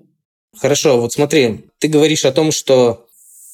Хорошо, 0.60 1.00
вот 1.00 1.14
смотри, 1.14 1.64
ты 1.78 1.88
говоришь 1.88 2.26
о 2.26 2.32
том, 2.32 2.52
что 2.52 3.06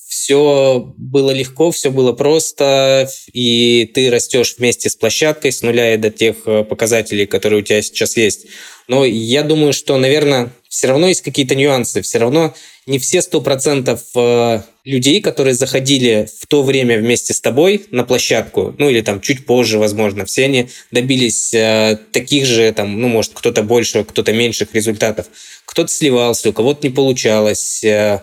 все 0.09 0.93
было 0.97 1.31
легко, 1.31 1.71
все 1.71 1.91
было 1.91 2.13
просто, 2.13 3.09
и 3.33 3.89
ты 3.95 4.11
растешь 4.11 4.57
вместе 4.59 4.91
с 4.91 4.97
площадкой 4.97 5.53
с 5.53 5.63
нуля 5.63 5.95
и 5.95 5.97
до 5.97 6.11
тех 6.11 6.37
э, 6.47 6.65
показателей, 6.65 7.27
которые 7.27 7.61
у 7.61 7.65
тебя 7.65 7.81
сейчас 7.81 8.17
есть. 8.17 8.47
Но 8.89 9.05
я 9.05 9.45
думаю, 9.45 9.73
что, 9.73 9.97
наверное, 9.97 10.51
все 10.69 10.89
равно 10.89 11.07
есть 11.07 11.21
какие-то 11.21 11.55
нюансы, 11.55 12.03
все 12.03 12.19
равно 12.19 12.55
не 12.91 12.99
все 12.99 13.23
сто 13.23 13.41
процентов 13.41 14.03
э, 14.17 14.63
людей, 14.85 15.21
которые 15.21 15.55
заходили 15.55 16.29
в 16.41 16.47
то 16.49 16.65
время 16.65 16.99
вместе 16.99 17.33
с 17.33 17.41
тобой 17.41 17.87
на 17.93 18.03
площадку, 18.03 18.75
ну 18.79 18.91
или 18.91 19.01
там 19.01 19.21
чуть 19.21 19.47
позже, 19.47 19.79
возможно, 19.79 20.25
все 20.25 20.47
они 20.47 20.69
добились 20.91 21.55
э, 21.55 21.99
таких 22.11 22.47
же, 22.47 22.73
там, 22.73 23.01
ну, 23.01 23.07
может, 23.07 23.31
кто-то 23.33 23.63
больше, 23.63 24.03
кто-то 24.03 24.33
меньших 24.33 24.75
результатов. 24.75 25.27
Кто-то 25.67 25.89
сливался, 25.89 26.51
у 26.51 26.53
кого-то 26.53 26.85
не 26.85 26.93
получалось, 26.93 27.85
э, 27.85 28.23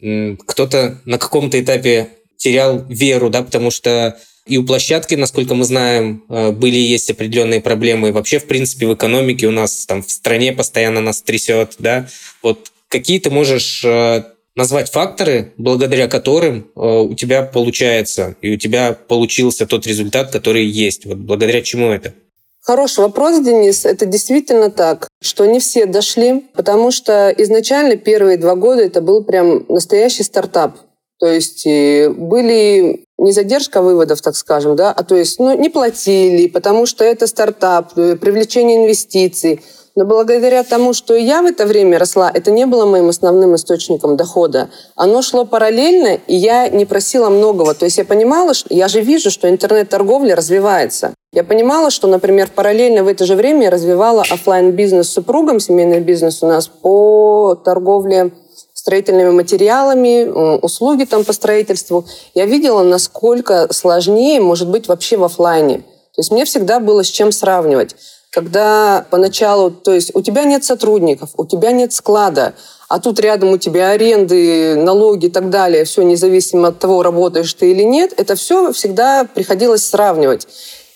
кто-то 0.00 0.98
на 1.04 1.18
каком-то 1.18 1.60
этапе 1.60 2.08
терял 2.38 2.86
веру, 2.88 3.28
да, 3.28 3.42
потому 3.42 3.70
что 3.70 4.18
и 4.46 4.56
у 4.56 4.64
площадки, 4.64 5.14
насколько 5.14 5.54
мы 5.54 5.64
знаем, 5.64 6.22
были 6.28 6.76
и 6.76 6.90
есть 6.92 7.10
определенные 7.10 7.60
проблемы. 7.60 8.08
И 8.08 8.12
вообще, 8.12 8.38
в 8.38 8.46
принципе, 8.46 8.86
в 8.86 8.94
экономике 8.94 9.48
у 9.48 9.50
нас 9.50 9.86
там 9.86 10.04
в 10.04 10.10
стране 10.10 10.52
постоянно 10.52 11.00
нас 11.00 11.20
трясет, 11.20 11.74
да. 11.80 12.08
Вот 12.42 12.70
какие 12.96 13.20
ты 13.20 13.30
можешь 13.30 13.84
э, 13.84 14.24
назвать 14.54 14.90
факторы, 14.90 15.52
благодаря 15.58 16.08
которым 16.08 16.70
э, 16.74 16.80
у 16.80 17.14
тебя 17.14 17.42
получается, 17.42 18.36
и 18.40 18.54
у 18.54 18.56
тебя 18.56 18.96
получился 19.08 19.66
тот 19.66 19.86
результат, 19.86 20.30
который 20.30 20.64
есть? 20.64 21.04
Вот 21.04 21.18
благодаря 21.18 21.60
чему 21.60 21.90
это? 21.90 22.14
Хороший 22.62 23.00
вопрос, 23.00 23.44
Денис. 23.44 23.84
Это 23.84 24.06
действительно 24.06 24.70
так, 24.70 25.08
что 25.22 25.44
не 25.46 25.60
все 25.60 25.86
дошли, 25.86 26.44
потому 26.54 26.90
что 26.90 27.32
изначально 27.36 27.96
первые 27.96 28.38
два 28.38 28.56
года 28.56 28.82
это 28.82 29.00
был 29.00 29.22
прям 29.22 29.66
настоящий 29.68 30.24
стартап. 30.24 30.78
То 31.18 31.26
есть 31.26 31.64
были 31.64 33.04
не 33.18 33.32
задержка 33.32 33.82
выводов, 33.82 34.20
так 34.20 34.36
скажем, 34.36 34.74
да, 34.74 34.90
а 34.90 35.02
то 35.04 35.16
есть 35.16 35.38
ну, 35.38 35.56
не 35.56 35.70
платили, 35.70 36.48
потому 36.48 36.86
что 36.86 37.04
это 37.04 37.26
стартап, 37.26 37.96
э, 37.98 38.16
привлечение 38.16 38.78
инвестиций– 38.78 39.60
но 39.96 40.04
благодаря 40.04 40.62
тому, 40.62 40.92
что 40.92 41.16
я 41.16 41.40
в 41.40 41.46
это 41.46 41.64
время 41.64 41.98
росла, 41.98 42.30
это 42.32 42.50
не 42.50 42.66
было 42.66 42.84
моим 42.84 43.08
основным 43.08 43.56
источником 43.56 44.16
дохода. 44.18 44.68
Оно 44.94 45.22
шло 45.22 45.46
параллельно, 45.46 46.18
и 46.26 46.36
я 46.36 46.68
не 46.68 46.84
просила 46.84 47.30
многого. 47.30 47.74
То 47.74 47.86
есть 47.86 47.96
я 47.96 48.04
понимала, 48.04 48.52
что 48.52 48.72
я 48.72 48.88
же 48.88 49.00
вижу, 49.00 49.30
что 49.30 49.48
интернет-торговля 49.48 50.36
развивается. 50.36 51.14
Я 51.32 51.44
понимала, 51.44 51.90
что, 51.90 52.08
например, 52.08 52.50
параллельно 52.54 53.04
в 53.04 53.08
это 53.08 53.24
же 53.24 53.36
время 53.36 53.64
я 53.64 53.70
развивала 53.70 54.22
офлайн 54.22 54.72
бизнес 54.72 55.08
с 55.08 55.14
супругом, 55.14 55.60
семейный 55.60 56.00
бизнес 56.00 56.42
у 56.42 56.46
нас 56.46 56.68
по 56.68 57.58
торговле 57.64 58.32
строительными 58.74 59.30
материалами, 59.30 60.58
услуги 60.58 61.04
там 61.04 61.24
по 61.24 61.32
строительству. 61.32 62.04
Я 62.34 62.44
видела, 62.44 62.82
насколько 62.82 63.72
сложнее 63.72 64.40
может 64.40 64.68
быть 64.68 64.88
вообще 64.88 65.16
в 65.16 65.24
офлайне. 65.24 65.78
То 65.78 66.20
есть 66.20 66.30
мне 66.30 66.44
всегда 66.44 66.80
было 66.80 67.02
с 67.02 67.08
чем 67.08 67.32
сравнивать 67.32 67.96
когда 68.36 69.06
поначалу, 69.08 69.70
то 69.70 69.94
есть 69.94 70.10
у 70.12 70.20
тебя 70.20 70.44
нет 70.44 70.62
сотрудников, 70.62 71.30
у 71.38 71.46
тебя 71.46 71.72
нет 71.72 71.94
склада, 71.94 72.52
а 72.86 73.00
тут 73.00 73.18
рядом 73.18 73.48
у 73.48 73.56
тебя 73.56 73.92
аренды, 73.92 74.76
налоги 74.76 75.26
и 75.26 75.30
так 75.30 75.48
далее, 75.48 75.86
все 75.86 76.02
независимо 76.02 76.68
от 76.68 76.78
того, 76.78 77.02
работаешь 77.02 77.54
ты 77.54 77.70
или 77.70 77.82
нет, 77.82 78.12
это 78.18 78.34
все 78.34 78.72
всегда 78.72 79.24
приходилось 79.24 79.86
сравнивать. 79.86 80.46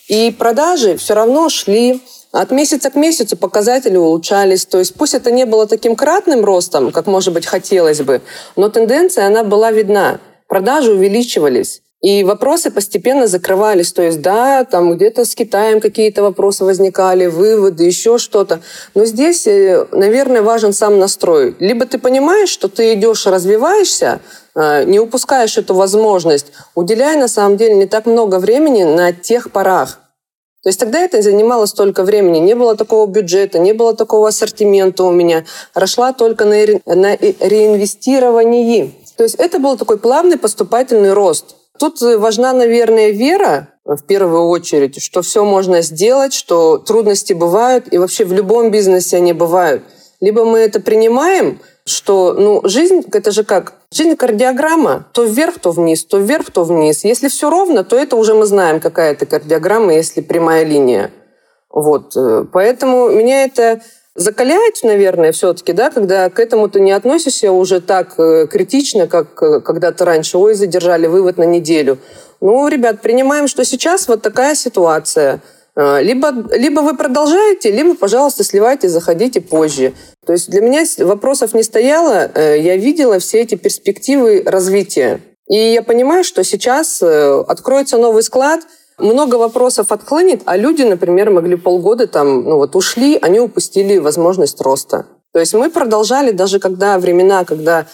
И 0.07 0.37
продажи 0.39 0.99
все 0.99 1.15
равно 1.15 1.49
шли, 1.49 2.03
от 2.31 2.51
месяца 2.51 2.91
к 2.91 2.95
месяцу 2.95 3.39
показатели 3.39 3.97
улучшались. 3.97 4.67
То 4.67 4.79
есть 4.79 4.95
пусть 4.95 5.15
это 5.15 5.31
не 5.31 5.47
было 5.47 5.67
таким 5.67 5.97
кратным 5.97 6.45
ростом, 6.45 6.93
как, 6.93 7.07
может 7.07 7.33
быть, 7.33 7.47
хотелось 7.47 8.03
бы, 8.03 8.21
но 8.55 8.69
тенденция, 8.69 9.29
она 9.29 9.45
была 9.45 9.73
видна. 9.73 10.21
Продажи 10.47 10.93
увеличивались. 10.93 11.81
И 12.03 12.25
вопросы 12.25 12.71
постепенно 12.71 13.27
закрывались. 13.27 13.93
То 13.93 14.03
есть, 14.03 14.23
да, 14.23 14.65
там 14.65 14.95
где-то 14.95 15.27
с 15.27 15.35
Китаем 15.35 15.81
какие-то 15.81 16.23
вопросы 16.23 16.65
возникали, 16.65 17.27
выводы, 17.27 17.85
еще 17.85 18.17
что-то. 18.17 18.61
Но 18.95 19.05
здесь, 19.05 19.47
э, 19.47 19.87
наверное, 19.93 20.41
важен 20.41 20.73
сам 20.73 20.99
настрой. 20.99 21.55
Либо 21.61 21.85
ты 21.85 21.99
понимаешь, 21.99 22.49
что 22.49 22.69
ты 22.69 22.95
идешь, 22.95 23.27
развиваешься, 23.27 24.21
э, 24.55 24.85
не 24.85 24.99
упускаешь 24.99 25.59
эту 25.59 25.75
возможность, 25.75 26.47
уделяя 26.75 27.19
на 27.19 27.29
самом 27.29 27.59
деле 27.59 27.75
не 27.75 27.87
так 27.87 28.07
много 28.07 28.39
времени 28.39 28.85
на 28.85 29.13
тех 29.13 29.53
порах. 29.53 30.01
То 30.63 30.69
есть 30.71 30.81
тогда 30.81 31.01
это 31.01 31.21
занимало 31.21 31.67
столько 31.67 32.03
времени, 32.03 32.39
не 32.39 32.55
было 32.55 32.77
такого 32.77 33.07
бюджета, 33.07 33.59
не 33.59 33.73
было 33.73 33.95
такого 33.95 34.29
ассортимента 34.29 35.05
у 35.05 35.11
меня, 35.11 35.45
росла 35.75 36.13
только 36.13 36.45
на, 36.45 36.57
на 36.87 37.17
реинвестировании. 37.17 38.95
То 39.17 39.23
есть 39.25 39.37
это 39.37 39.59
был 39.59 39.77
такой 39.79 39.99
плавный 39.99 40.39
поступательный 40.39 41.13
рост– 41.13 41.57
Тут 41.81 42.03
важна, 42.03 42.53
наверное, 42.53 43.11
вера 43.11 43.69
в 43.87 44.03
первую 44.03 44.49
очередь, 44.49 45.03
что 45.03 45.23
все 45.23 45.47
можно 45.47 45.81
сделать, 45.81 46.35
что 46.35 46.77
трудности 46.77 47.33
бывают, 47.33 47.87
и 47.91 47.97
вообще 47.97 48.27
в 48.27 48.35
любом 48.35 48.71
бизнесе 48.71 49.17
они 49.17 49.33
бывают. 49.33 49.83
Либо 50.21 50.45
мы 50.45 50.59
это 50.59 50.81
принимаем, 50.81 51.59
что 51.87 52.35
ну, 52.35 52.61
жизнь— 52.65 53.03
это 53.13 53.31
же 53.31 53.45
как? 53.45 53.73
Жизнь— 53.91 54.15
кардиограмма. 54.17 55.07
То 55.15 55.25
вверх, 55.25 55.59
то 55.59 55.71
вниз, 55.71 56.05
то 56.05 56.19
вверх, 56.19 56.51
то 56.51 56.65
вниз. 56.65 57.03
Если 57.05 57.29
все 57.29 57.49
ровно, 57.49 57.83
то 57.83 57.97
это 57.97 58.17
уже 58.17 58.35
мы 58.35 58.45
знаем, 58.45 58.79
какая 58.79 59.13
это 59.13 59.25
кардиограмма, 59.25 59.95
если 59.95 60.21
прямая 60.21 60.67
линия. 60.67 61.11
Вот. 61.71 62.15
Э, 62.15 62.45
поэтому 62.53 63.09
меня 63.09 63.45
это 63.45 63.81
закаляет, 64.15 64.83
наверное, 64.83 65.33
все-таки, 65.33 65.73
да, 65.73 65.91
когда 65.91 66.29
к 66.31 66.39
этому 66.39 66.69
ты 66.69 66.81
не 66.81 66.93
относишься 66.93 67.53
уже 67.53 67.81
так 67.81 68.19
э, 68.19 68.47
критично, 68.47 69.07
как 69.07 69.43
э, 69.43 69.61
когда-то 69.61 70.05
раньше. 70.05 70.39
Ой, 70.39 70.55
задержали 70.55 71.07
вывод 71.07 71.39
на 71.39 71.45
неделю. 71.45 71.99
Ну, 72.41 72.69
ребят, 72.69 73.01
принимаем, 73.03 73.49
что 73.49 73.65
сейчас 73.65 74.09
вот 74.09 74.23
такая 74.23 74.55
ситуация. 74.55 75.41
Э, 75.77 76.03
либо, 76.03 76.33
либо 76.53 76.81
вы 76.81 76.97
продолжаете, 76.97 77.71
либо, 77.71 77.95
пожалуйста, 77.95 78.45
сливайте, 78.45 78.89
заходите 78.89 79.41
позже. 79.41 79.93
То 80.27 80.33
есть 80.33 80.51
для 80.51 80.61
меня 80.61 80.85
вопросов 80.99 81.55
не 81.55 81.63
стояло, 81.63 82.31
я 82.37 82.77
видела 82.77 83.19
все 83.19 83.41
эти 83.41 83.55
перспективы 83.55 84.43
развития. 84.45 85.21
И 85.49 85.57
я 85.57 85.83
понимаю, 85.83 86.23
что 86.23 86.45
сейчас 86.45 87.03
откроется 87.03 87.99
новый 87.99 88.23
склад, 88.23 88.61
много 89.01 89.37
вопросов 89.37 89.93
отклонит, 89.93 90.43
а 90.45 90.57
люди, 90.57 90.83
например, 90.83 91.31
могли 91.31 91.57
полгода 91.57 92.07
там, 92.07 92.45
ну 92.45 92.57
вот 92.57 92.77
ушли, 92.77 93.19
они 93.21 93.41
упустили 93.41 93.99
возможность 93.99 94.61
роста. 94.61 95.07
То 95.33 95.41
есть 95.41 95.55
мы 95.55 95.71
продолжали, 95.71 96.33
даже 96.33 96.59
когда 96.59 96.99
времена, 96.99 97.45
когда 97.45 97.87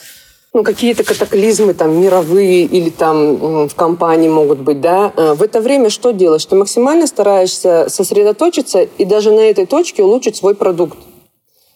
ну, 0.56 0.62
какие-то 0.62 1.04
катаклизмы 1.04 1.74
там 1.74 2.00
мировые 2.00 2.62
или 2.62 2.88
там 2.88 3.68
в 3.68 3.74
компании 3.74 4.28
могут 4.28 4.60
быть, 4.60 4.80
да, 4.80 5.12
э, 5.14 5.34
в 5.34 5.42
это 5.42 5.60
время 5.60 5.90
что 5.90 6.12
делаешь? 6.12 6.46
Ты 6.46 6.56
максимально 6.56 7.06
стараешься 7.06 7.86
сосредоточиться 7.90 8.80
и 8.80 9.04
даже 9.04 9.32
на 9.32 9.40
этой 9.40 9.66
точке 9.66 10.02
улучшить 10.02 10.36
свой 10.36 10.54
продукт. 10.54 10.96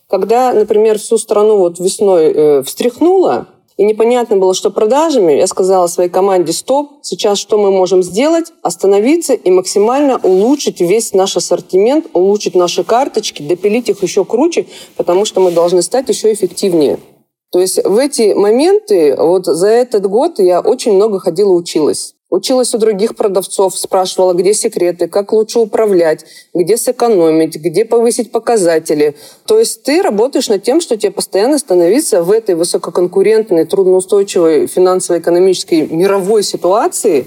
Когда, 0.08 0.54
например, 0.54 0.98
всю 0.98 1.18
страну 1.18 1.58
вот 1.58 1.78
весной 1.78 2.32
э, 2.34 2.62
встряхнуло, 2.62 3.48
и 3.80 3.84
непонятно 3.84 4.36
было, 4.36 4.52
что 4.52 4.70
продажами, 4.70 5.32
я 5.32 5.46
сказала 5.46 5.86
своей 5.86 6.10
команде, 6.10 6.52
стоп, 6.52 6.98
сейчас 7.00 7.38
что 7.38 7.56
мы 7.56 7.70
можем 7.70 8.02
сделать? 8.02 8.52
Остановиться 8.60 9.32
и 9.32 9.50
максимально 9.50 10.20
улучшить 10.22 10.82
весь 10.82 11.14
наш 11.14 11.38
ассортимент, 11.38 12.04
улучшить 12.12 12.54
наши 12.54 12.84
карточки, 12.84 13.40
допилить 13.40 13.88
их 13.88 14.02
еще 14.02 14.26
круче, 14.26 14.66
потому 14.96 15.24
что 15.24 15.40
мы 15.40 15.50
должны 15.50 15.80
стать 15.80 16.10
еще 16.10 16.30
эффективнее. 16.30 16.98
То 17.50 17.58
есть 17.58 17.82
в 17.82 17.96
эти 17.96 18.34
моменты, 18.34 19.16
вот 19.16 19.46
за 19.46 19.68
этот 19.68 20.06
год 20.06 20.40
я 20.40 20.60
очень 20.60 20.92
много 20.92 21.18
ходила 21.18 21.54
училась. 21.54 22.16
Училась 22.30 22.72
у 22.74 22.78
других 22.78 23.16
продавцов, 23.16 23.76
спрашивала, 23.76 24.34
где 24.34 24.54
секреты, 24.54 25.08
как 25.08 25.32
лучше 25.32 25.58
управлять, 25.58 26.24
где 26.54 26.76
сэкономить, 26.76 27.56
где 27.56 27.84
повысить 27.84 28.30
показатели. 28.30 29.16
То 29.46 29.58
есть 29.58 29.82
ты 29.82 30.00
работаешь 30.00 30.48
над 30.48 30.62
тем, 30.62 30.80
что 30.80 30.96
тебе 30.96 31.10
постоянно 31.10 31.58
становиться 31.58 32.22
в 32.22 32.30
этой 32.30 32.54
высококонкурентной, 32.54 33.64
трудноустойчивой 33.64 34.68
финансово-экономической 34.68 35.88
мировой 35.88 36.44
ситуации, 36.44 37.26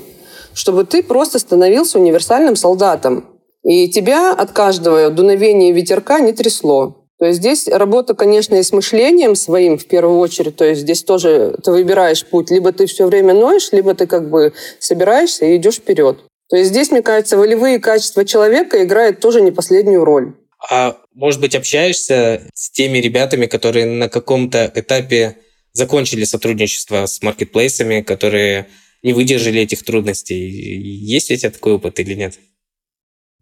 чтобы 0.54 0.86
ты 0.86 1.04
просто 1.04 1.38
становился 1.38 2.00
универсальным 2.00 2.56
солдатом. 2.56 3.26
И 3.64 3.90
тебя 3.90 4.32
от 4.32 4.52
каждого 4.52 5.10
дуновения 5.10 5.74
ветерка 5.74 6.22
не 6.22 6.32
трясло. 6.32 7.03
То 7.24 7.28
есть 7.28 7.40
здесь 7.40 7.70
работа, 7.70 8.16
конечно, 8.16 8.56
и 8.56 8.64
с 8.64 8.74
мышлением 8.74 9.36
своим 9.36 9.78
в 9.78 9.86
первую 9.86 10.20
очередь. 10.20 10.58
То 10.58 10.66
есть 10.66 10.82
здесь 10.82 11.04
тоже 11.04 11.58
ты 11.64 11.72
выбираешь 11.72 12.26
путь. 12.26 12.52
Либо 12.52 12.74
ты 12.74 12.86
все 12.86 13.08
время 13.08 13.34
ноешь, 13.34 13.70
либо 13.72 13.96
ты 13.96 14.08
как 14.08 14.30
бы 14.30 14.52
собираешься 14.78 15.46
и 15.46 15.56
идешь 15.56 15.76
вперед. 15.76 16.20
То 16.50 16.58
есть 16.58 16.72
здесь, 16.72 16.92
мне 16.92 17.02
кажется, 17.02 17.38
волевые 17.38 17.80
качества 17.80 18.26
человека 18.26 18.84
играют 18.84 19.22
тоже 19.22 19.40
не 19.40 19.52
последнюю 19.52 20.04
роль. 20.04 20.34
А 20.70 20.98
может 21.14 21.40
быть, 21.40 21.56
общаешься 21.56 22.42
с 22.54 22.70
теми 22.72 22.98
ребятами, 22.98 23.46
которые 23.46 23.86
на 23.86 24.10
каком-то 24.10 24.70
этапе 24.76 25.38
закончили 25.72 26.26
сотрудничество 26.26 27.06
с 27.06 27.22
маркетплейсами, 27.22 28.02
которые 28.02 28.68
не 29.02 29.14
выдержали 29.14 29.62
этих 29.62 29.86
трудностей? 29.86 30.36
Есть 30.36 31.32
у 31.32 31.36
тебя 31.38 31.52
такой 31.52 31.72
опыт 31.76 32.02
или 32.02 32.16
нет? 32.16 32.34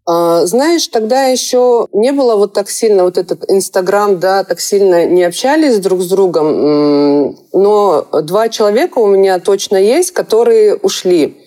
А, 0.04 0.46
знаешь, 0.46 0.88
тогда 0.88 1.26
еще 1.26 1.86
не 1.92 2.12
было 2.12 2.34
вот 2.34 2.52
так 2.52 2.68
сильно, 2.68 3.04
вот 3.04 3.18
этот 3.18 3.48
Инстаграм, 3.48 4.18
да, 4.18 4.42
так 4.42 4.60
сильно 4.60 5.06
не 5.06 5.22
общались 5.22 5.78
друг 5.78 6.00
с 6.02 6.08
другом, 6.08 7.36
но 7.52 8.06
два 8.22 8.48
человека 8.48 8.98
у 8.98 9.06
меня 9.06 9.38
точно 9.38 9.76
есть, 9.76 10.10
которые 10.10 10.74
ушли. 10.74 11.38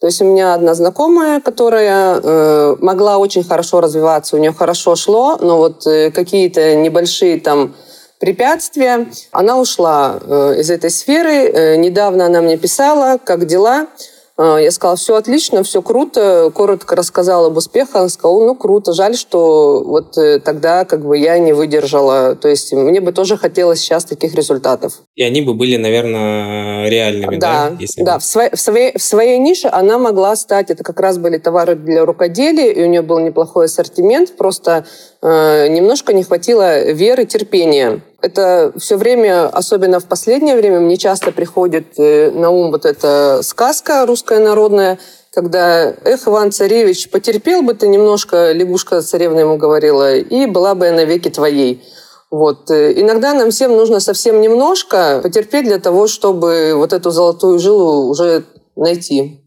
То 0.00 0.08
есть 0.08 0.20
у 0.20 0.26
меня 0.26 0.54
одна 0.54 0.74
знакомая, 0.74 1.40
которая 1.40 2.20
э, 2.22 2.76
могла 2.80 3.18
очень 3.18 3.42
хорошо 3.42 3.80
развиваться, 3.80 4.36
у 4.36 4.38
нее 4.38 4.52
хорошо 4.52 4.96
шло, 4.96 5.38
но 5.40 5.56
вот 5.56 5.86
э, 5.86 6.10
какие-то 6.10 6.74
небольшие 6.76 7.40
там 7.40 7.74
препятствия, 8.20 9.06
она 9.32 9.58
ушла 9.58 10.18
э, 10.20 10.56
из 10.58 10.70
этой 10.70 10.90
сферы. 10.90 11.48
Э, 11.48 11.76
недавно 11.76 12.26
она 12.26 12.42
мне 12.42 12.56
писала, 12.56 13.18
как 13.22 13.46
дела. 13.46 13.86
А, 14.36 14.58
я 14.58 14.72
сказала, 14.72 14.96
все 14.96 15.14
отлично, 15.14 15.62
все 15.62 15.80
круто, 15.80 16.50
коротко 16.52 16.96
рассказала 16.96 17.46
об 17.46 17.56
успехах, 17.56 17.94
она 17.94 18.08
сказала, 18.08 18.44
ну 18.44 18.54
круто, 18.56 18.92
жаль, 18.92 19.14
что 19.14 19.84
вот 19.84 20.18
э, 20.18 20.40
тогда 20.40 20.84
как 20.84 21.06
бы 21.06 21.16
я 21.16 21.38
не 21.38 21.52
выдержала, 21.52 22.34
то 22.34 22.48
есть 22.48 22.72
мне 22.72 23.00
бы 23.00 23.12
тоже 23.12 23.36
хотелось 23.36 23.78
сейчас 23.78 24.04
таких 24.04 24.34
результатов. 24.34 25.02
И 25.14 25.22
они 25.22 25.40
бы 25.40 25.54
были, 25.54 25.76
наверное, 25.76 26.88
реальными, 26.88 27.36
да? 27.36 27.70
Да, 27.70 27.76
Если 27.78 28.02
да. 28.02 28.18
В, 28.18 28.24
своей, 28.24 28.50
в, 28.50 28.60
своей, 28.60 28.98
в 28.98 29.02
своей 29.02 29.38
нише 29.38 29.68
она 29.70 29.98
могла 29.98 30.34
стать, 30.34 30.68
это 30.70 30.82
как 30.82 30.98
раз 30.98 31.16
были 31.18 31.38
товары 31.38 31.76
для 31.76 32.04
рукоделия, 32.04 32.72
и 32.72 32.82
у 32.82 32.86
нее 32.86 33.02
был 33.02 33.20
неплохой 33.20 33.66
ассортимент, 33.66 34.36
просто 34.36 34.84
э, 35.22 35.68
немножко 35.68 36.12
не 36.12 36.24
хватило 36.24 36.90
веры, 36.90 37.24
терпения. 37.24 38.02
Это 38.24 38.72
все 38.78 38.96
время, 38.96 39.48
особенно 39.48 40.00
в 40.00 40.06
последнее 40.06 40.56
время, 40.56 40.80
мне 40.80 40.96
часто 40.96 41.30
приходит 41.30 41.98
э, 41.98 42.30
на 42.30 42.48
ум 42.48 42.70
вот 42.70 42.86
эта 42.86 43.40
сказка 43.42 44.06
русская 44.06 44.38
народная, 44.38 44.98
когда 45.30 45.94
«Эх, 46.04 46.26
Иван 46.26 46.50
Царевич, 46.50 47.10
потерпел 47.10 47.60
бы 47.60 47.74
ты 47.74 47.86
немножко», 47.86 48.52
лягушка 48.52 49.02
царевна 49.02 49.40
ему 49.40 49.58
говорила, 49.58 50.16
«и 50.16 50.46
была 50.46 50.74
бы 50.74 50.86
я 50.86 50.92
навеки 50.92 51.28
твоей». 51.28 51.84
Вот. 52.30 52.70
Э, 52.70 52.98
иногда 52.98 53.34
нам 53.34 53.50
всем 53.50 53.72
нужно 53.76 54.00
совсем 54.00 54.40
немножко 54.40 55.20
потерпеть 55.22 55.66
для 55.66 55.78
того, 55.78 56.06
чтобы 56.06 56.72
вот 56.76 56.94
эту 56.94 57.10
золотую 57.10 57.58
жилу 57.58 58.08
уже 58.08 58.44
найти. 58.74 59.44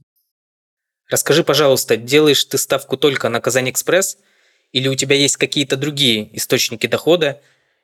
Расскажи, 1.09 1.43
пожалуйста, 1.43 1.97
делаешь 1.97 2.45
ты 2.45 2.59
ставку 2.59 2.95
только 2.95 3.29
на 3.29 3.41
Казань-Экспресс 3.41 4.17
или 4.71 4.87
у 4.87 4.93
тебя 4.93 5.15
есть 5.15 5.37
какие-то 5.37 5.77
другие 5.77 6.29
источники 6.37 6.85
дохода, 6.85 7.41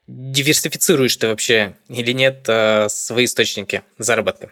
диверсифицируешь 0.08 1.16
ты 1.16 1.28
вообще 1.28 1.76
или 1.89 2.12
нет 2.12 2.46
э, 2.48 2.88
свои 2.89 3.26
источники 3.26 3.84
заработка? 3.98 4.52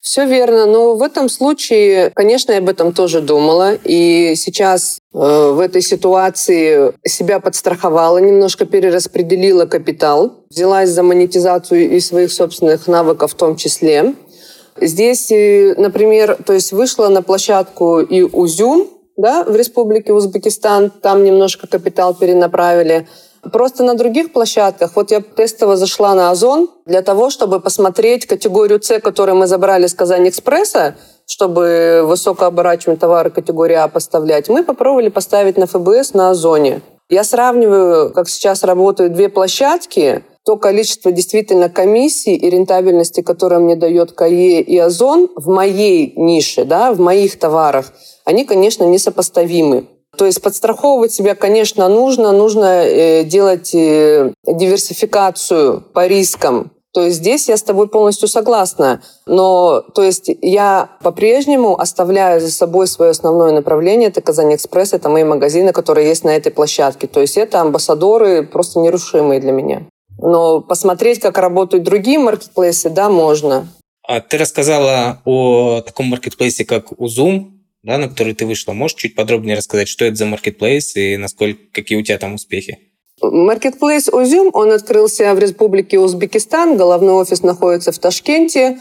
Все 0.00 0.26
верно, 0.26 0.66
но 0.66 0.94
в 0.94 1.02
этом 1.02 1.28
случае, 1.28 2.10
конечно, 2.14 2.52
я 2.52 2.58
об 2.58 2.68
этом 2.68 2.92
тоже 2.92 3.20
думала. 3.20 3.74
И 3.84 4.34
сейчас 4.36 5.00
э, 5.12 5.18
в 5.18 5.58
этой 5.58 5.82
ситуации 5.82 6.94
себя 7.06 7.40
подстраховала, 7.40 8.18
немножко 8.18 8.64
перераспределила 8.64 9.66
капитал, 9.66 10.44
взялась 10.50 10.90
за 10.90 11.02
монетизацию 11.02 11.90
и 11.90 12.00
своих 12.00 12.32
собственных 12.32 12.86
навыков 12.86 13.32
в 13.32 13.36
том 13.36 13.56
числе. 13.56 14.14
Здесь, 14.80 15.32
э, 15.32 15.74
например, 15.76 16.38
то 16.46 16.52
есть 16.52 16.72
вышла 16.72 17.08
на 17.08 17.22
площадку 17.22 18.00
и 18.00 18.22
Узюм, 18.22 18.88
да, 19.16 19.42
в 19.42 19.56
Республике 19.56 20.12
Узбекистан, 20.12 20.90
там 20.90 21.24
немножко 21.24 21.66
капитал 21.66 22.14
перенаправили– 22.14 23.08
Просто 23.52 23.84
на 23.84 23.94
других 23.94 24.32
площадках, 24.32 24.92
вот 24.94 25.10
я 25.10 25.20
тестово 25.20 25.76
зашла 25.76 26.14
на 26.14 26.30
Озон 26.30 26.70
для 26.86 27.02
того, 27.02 27.30
чтобы 27.30 27.60
посмотреть 27.60 28.26
категорию 28.26 28.82
С, 28.82 29.00
которую 29.00 29.36
мы 29.36 29.46
забрали 29.46 29.86
с 29.86 29.94
Казань 29.94 30.28
Экспресса, 30.28 30.96
чтобы 31.26 32.02
высокооборачиваемые 32.04 32.98
товары 32.98 33.30
категории 33.30 33.76
А 33.76 33.88
поставлять. 33.88 34.48
Мы 34.48 34.64
попробовали 34.64 35.08
поставить 35.08 35.56
на 35.56 35.66
ФБС 35.66 36.14
на 36.14 36.30
Озоне. 36.30 36.82
Я 37.10 37.24
сравниваю, 37.24 38.12
как 38.12 38.28
сейчас 38.28 38.64
работают 38.64 39.14
две 39.14 39.28
площадки, 39.28 40.24
то 40.44 40.56
количество 40.56 41.12
действительно 41.12 41.68
комиссий 41.68 42.34
и 42.34 42.50
рентабельности, 42.50 43.22
которое 43.22 43.60
мне 43.60 43.76
дает 43.76 44.12
КАЕ 44.12 44.60
и 44.62 44.78
Озон 44.78 45.28
в 45.34 45.48
моей 45.48 46.12
нише, 46.16 46.64
да, 46.64 46.92
в 46.92 47.00
моих 47.00 47.38
товарах, 47.38 47.92
они, 48.24 48.44
конечно, 48.44 48.84
несопоставимы. 48.84 49.86
То 50.18 50.26
есть 50.26 50.42
подстраховывать 50.42 51.12
себя, 51.12 51.36
конечно, 51.36 51.88
нужно. 51.88 52.32
Нужно 52.32 52.84
э, 52.84 53.24
делать 53.24 53.72
э, 53.72 54.32
диверсификацию 54.44 55.80
по 55.94 56.08
рискам. 56.08 56.72
То 56.92 57.02
есть 57.02 57.18
здесь 57.18 57.48
я 57.48 57.56
с 57.56 57.62
тобой 57.62 57.86
полностью 57.86 58.26
согласна. 58.26 59.00
Но 59.26 59.82
то 59.94 60.02
есть 60.02 60.28
я 60.42 60.90
по-прежнему 61.04 61.78
оставляю 61.78 62.40
за 62.40 62.50
собой 62.50 62.88
свое 62.88 63.12
основное 63.12 63.52
направление. 63.52 64.08
Это 64.08 64.20
Казань 64.20 64.56
Экспресс, 64.56 64.92
это 64.92 65.08
мои 65.08 65.22
магазины, 65.22 65.72
которые 65.72 66.08
есть 66.08 66.24
на 66.24 66.30
этой 66.30 66.50
площадке. 66.50 67.06
То 67.06 67.20
есть 67.20 67.36
это 67.36 67.60
амбассадоры 67.60 68.42
просто 68.42 68.80
нерушимые 68.80 69.40
для 69.40 69.52
меня. 69.52 69.82
Но 70.20 70.60
посмотреть, 70.60 71.20
как 71.20 71.38
работают 71.38 71.84
другие 71.84 72.18
маркетплейсы, 72.18 72.90
да, 72.90 73.08
можно. 73.08 73.68
А 74.02 74.20
ты 74.20 74.36
рассказала 74.36 75.22
о 75.24 75.82
таком 75.82 76.06
маркетплейсе, 76.06 76.64
как 76.64 76.98
Узум 76.98 77.57
да, 77.82 77.98
на 77.98 78.08
который 78.08 78.34
ты 78.34 78.46
вышла. 78.46 78.72
Можешь 78.72 78.96
чуть 78.96 79.14
подробнее 79.14 79.56
рассказать, 79.56 79.88
что 79.88 80.04
это 80.04 80.16
за 80.16 80.26
маркетплейс 80.26 80.96
и 80.96 81.16
насколько, 81.16 81.60
какие 81.72 81.98
у 81.98 82.02
тебя 82.02 82.18
там 82.18 82.34
успехи? 82.34 82.78
Маркетплейс 83.20 84.08
Узюм, 84.08 84.50
он 84.52 84.70
открылся 84.70 85.34
в 85.34 85.38
Республике 85.38 85.98
Узбекистан, 85.98 86.76
головной 86.76 87.14
офис 87.14 87.42
находится 87.42 87.92
в 87.92 87.98
Ташкенте. 87.98 88.78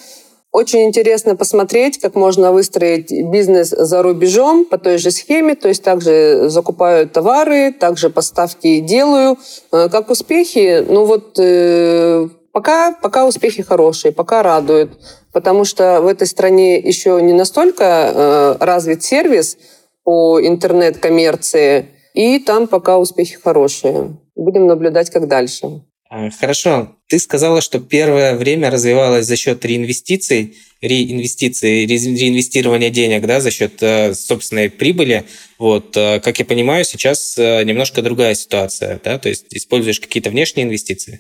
Очень 0.52 0.86
интересно 0.86 1.36
посмотреть, 1.36 2.00
как 2.00 2.16
можно 2.16 2.52
выстроить 2.52 3.12
бизнес 3.12 3.70
за 3.70 4.02
рубежом 4.02 4.66
по 4.66 4.78
той 4.78 4.98
же 4.98 5.12
схеме, 5.12 5.56
то 5.56 5.68
есть 5.68 5.84
также 5.84 6.50
закупаю 6.50 7.08
товары, 7.10 7.74
также 7.74 8.10
поставки 8.10 8.80
делаю. 8.80 9.38
Э, 9.72 9.90
как 9.90 10.10
успехи? 10.10 10.86
Ну 10.88 11.06
вот 11.06 11.38
э, 11.38 12.30
пока, 12.58 12.92
пока 12.92 13.28
успехи 13.28 13.62
хорошие, 13.62 14.12
пока 14.12 14.42
радуют 14.42 14.92
потому 15.38 15.66
что 15.66 16.02
в 16.02 16.08
этой 16.08 16.26
стране 16.26 16.80
еще 16.80 17.22
не 17.22 17.32
настолько 17.32 17.84
э, 17.84 18.56
развит 18.60 19.04
сервис 19.04 19.56
по 20.04 20.42
интернет-коммерции, 20.42 21.90
и 22.16 22.40
там 22.40 22.68
пока 22.68 22.98
успехи 22.98 23.36
хорошие. 23.36 24.18
Будем 24.36 24.66
наблюдать, 24.66 25.12
как 25.12 25.28
дальше. 25.28 25.84
А, 26.10 26.32
хорошо. 26.32 26.96
Ты 27.08 27.20
сказала, 27.20 27.62
что 27.62 27.80
первое 27.80 28.36
время 28.36 28.72
развивалось 28.72 29.28
за 29.28 29.36
счет 29.36 29.64
реинвестиций, 29.64 30.56
реинвестиций, 30.82 31.86
реинвестирования 31.86 32.90
денег, 32.90 33.28
да, 33.28 33.40
за 33.40 33.52
счет 33.52 33.74
э, 33.82 34.16
собственной 34.16 34.72
прибыли. 34.72 35.26
Вот, 35.60 35.96
э, 35.96 36.20
как 36.20 36.40
я 36.40 36.46
понимаю, 36.46 36.84
сейчас 36.84 37.38
э, 37.38 37.64
немножко 37.64 38.02
другая 38.02 38.34
ситуация, 38.34 39.00
да, 39.04 39.20
то 39.20 39.30
есть 39.30 39.46
используешь 39.52 40.00
какие-то 40.00 40.32
внешние 40.32 40.66
инвестиции? 40.66 41.20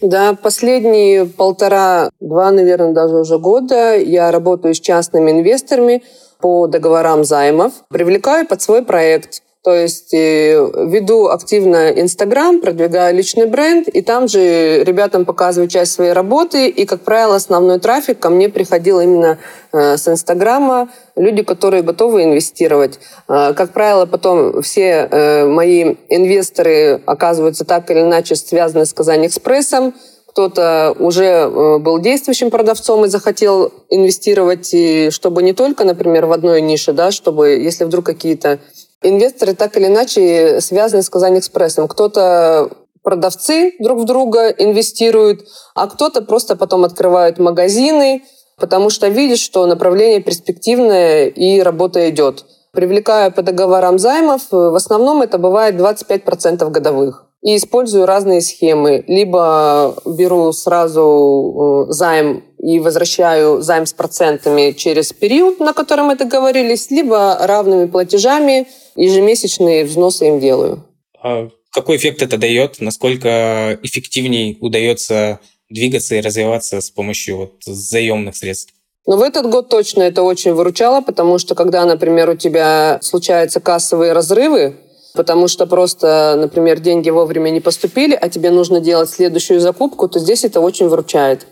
Да, 0.00 0.34
последние 0.34 1.26
полтора-два, 1.26 2.50
наверное, 2.50 2.92
даже 2.92 3.16
уже 3.16 3.38
года 3.38 3.96
я 3.96 4.30
работаю 4.30 4.74
с 4.74 4.80
частными 4.80 5.30
инвесторами 5.30 6.02
по 6.40 6.66
договорам 6.66 7.22
займов, 7.24 7.72
привлекаю 7.88 8.46
под 8.46 8.62
свой 8.62 8.82
проект– 8.82 9.42
то 9.62 9.74
есть 9.74 10.14
э, 10.14 10.54
веду 10.86 11.28
активно 11.28 11.90
Инстаграм, 11.90 12.60
продвигаю 12.62 13.14
личный 13.14 13.44
бренд, 13.44 13.88
и 13.88 14.00
там 14.00 14.26
же 14.26 14.82
ребятам 14.84 15.26
показываю 15.26 15.68
часть 15.68 15.92
своей 15.92 16.12
работы. 16.12 16.68
И, 16.68 16.86
как 16.86 17.02
правило, 17.02 17.36
основной 17.36 17.78
трафик 17.78 18.18
ко 18.18 18.30
мне 18.30 18.48
приходил 18.48 19.00
именно 19.00 19.36
э, 19.72 19.98
с 19.98 20.08
Инстаграма. 20.08 20.88
Люди, 21.14 21.42
которые 21.42 21.82
готовы 21.82 22.24
инвестировать. 22.24 23.00
Э, 23.28 23.52
как 23.52 23.72
правило, 23.72 24.06
потом 24.06 24.62
все 24.62 25.08
мои 25.46 25.96
инвесторы 26.08 27.02
оказываются 27.04 27.66
так 27.66 27.90
или 27.90 28.00
иначе 28.00 28.36
связаны 28.36 28.86
с 28.86 28.94
Казань 28.94 29.26
Экспрессом 29.26 29.94
кто-то 30.26 30.94
уже 31.00 31.48
был 31.80 31.98
действующим 31.98 32.50
продавцом 32.50 33.04
и 33.04 33.08
захотел 33.08 33.72
инвестировать, 33.88 34.72
чтобы 35.12 35.42
не 35.42 35.52
только, 35.52 35.84
например, 35.84 36.26
в 36.26 36.32
одной 36.32 36.60
нише, 36.60 36.92
да, 36.92 37.10
чтобы, 37.10 37.48
если 37.48 37.82
вдруг 37.82 38.06
какие-то 38.06 38.60
Инвесторы 39.02 39.54
так 39.54 39.76
или 39.76 39.86
иначе 39.86 40.60
связаны 40.60 41.02
с 41.02 41.08
Казань 41.08 41.38
Экспрессом. 41.38 41.88
Кто-то 41.88 42.70
продавцы 43.02 43.74
друг 43.78 44.00
в 44.00 44.04
друга 44.04 44.48
инвестируют, 44.50 45.46
а 45.74 45.86
кто-то 45.86 46.20
просто 46.22 46.54
потом 46.54 46.84
открывает 46.84 47.38
магазины, 47.38 48.22
потому 48.58 48.90
что 48.90 49.08
видит, 49.08 49.38
что 49.38 49.64
направление 49.66 50.20
перспективное 50.20 51.28
и 51.28 51.60
работа 51.60 52.10
идет. 52.10 52.44
Привлекаю 52.72 53.32
по 53.32 53.42
договорам 53.42 53.98
займов, 53.98 54.42
в 54.50 54.74
основном 54.74 55.22
это 55.22 55.38
бывает 55.38 55.74
25% 55.76 56.68
годовых. 56.70 57.26
И 57.42 57.56
использую 57.56 58.04
разные 58.04 58.42
схемы. 58.42 59.02
Либо 59.08 59.96
беру 60.04 60.52
сразу 60.52 61.86
э, 61.88 61.92
займ 61.92 62.44
и 62.58 62.78
возвращаю 62.78 63.62
займ 63.62 63.86
с 63.86 63.94
процентами 63.94 64.72
через 64.72 65.14
период, 65.14 65.58
на 65.58 65.72
котором 65.72 66.08
мы 66.08 66.16
договорились, 66.16 66.90
либо 66.90 67.38
равными 67.40 67.86
платежами 67.86 68.68
ежемесячные 68.96 69.84
взносы 69.84 70.28
им 70.28 70.40
делаю. 70.40 70.84
А 71.22 71.48
какой 71.72 71.96
эффект 71.96 72.22
это 72.22 72.36
дает? 72.36 72.80
Насколько 72.80 73.78
эффективнее 73.82 74.56
удается 74.60 75.40
двигаться 75.68 76.16
и 76.16 76.20
развиваться 76.20 76.80
с 76.80 76.90
помощью 76.90 77.36
вот 77.36 77.62
заемных 77.64 78.36
средств? 78.36 78.74
Но 79.06 79.16
в 79.16 79.22
этот 79.22 79.50
год 79.50 79.68
точно 79.68 80.02
это 80.02 80.22
очень 80.22 80.52
выручало, 80.52 81.00
потому 81.00 81.38
что 81.38 81.54
когда, 81.54 81.84
например, 81.84 82.30
у 82.30 82.36
тебя 82.36 82.98
случаются 83.02 83.60
кассовые 83.60 84.12
разрывы, 84.12 84.76
потому 85.14 85.48
что 85.48 85.66
просто, 85.66 86.36
например, 86.38 86.80
деньги 86.80 87.10
вовремя 87.10 87.50
не 87.50 87.60
поступили, 87.60 88.14
а 88.20 88.28
тебе 88.28 88.50
нужно 88.50 88.80
делать 88.80 89.10
следующую 89.10 89.60
закупку, 89.60 90.08
то 90.08 90.18
здесь 90.18 90.44
это 90.44 90.60
очень 90.60 90.88
выручает. 90.88 91.46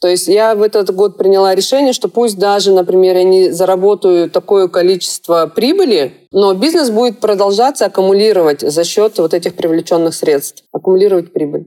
То 0.00 0.08
есть 0.08 0.28
я 0.28 0.54
в 0.54 0.62
этот 0.62 0.94
год 0.94 1.18
приняла 1.18 1.54
решение, 1.54 1.92
что 1.92 2.08
пусть 2.08 2.38
даже, 2.38 2.72
например, 2.72 3.16
я 3.16 3.22
не 3.22 3.50
заработаю 3.50 4.30
такое 4.30 4.66
количество 4.68 5.46
прибыли, 5.46 6.26
но 6.32 6.54
бизнес 6.54 6.88
будет 6.88 7.20
продолжаться 7.20 7.84
аккумулировать 7.84 8.62
за 8.62 8.84
счет 8.84 9.18
вот 9.18 9.34
этих 9.34 9.56
привлеченных 9.56 10.14
средств, 10.14 10.64
аккумулировать 10.72 11.34
прибыль. 11.34 11.66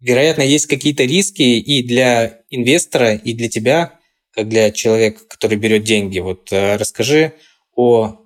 Вероятно, 0.00 0.42
есть 0.42 0.66
какие-то 0.66 1.04
риски 1.04 1.42
и 1.42 1.86
для 1.86 2.40
инвестора, 2.48 3.14
и 3.14 3.34
для 3.34 3.50
тебя, 3.50 3.98
как 4.32 4.48
для 4.48 4.70
человека, 4.70 5.20
который 5.28 5.58
берет 5.58 5.84
деньги. 5.84 6.20
Вот 6.20 6.50
э, 6.50 6.76
расскажи 6.76 7.34
о 7.76 8.20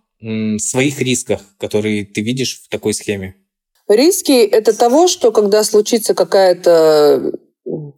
своих 0.58 1.00
рисках, 1.00 1.40
которые 1.58 2.04
ты 2.04 2.20
видишь 2.22 2.62
в 2.64 2.68
такой 2.68 2.92
схеме. 2.92 3.36
Риски– 3.88 4.32
это 4.50 4.76
того, 4.76 5.06
что 5.06 5.30
когда 5.30 5.62
случится 5.62 6.14
какая-то 6.14 7.32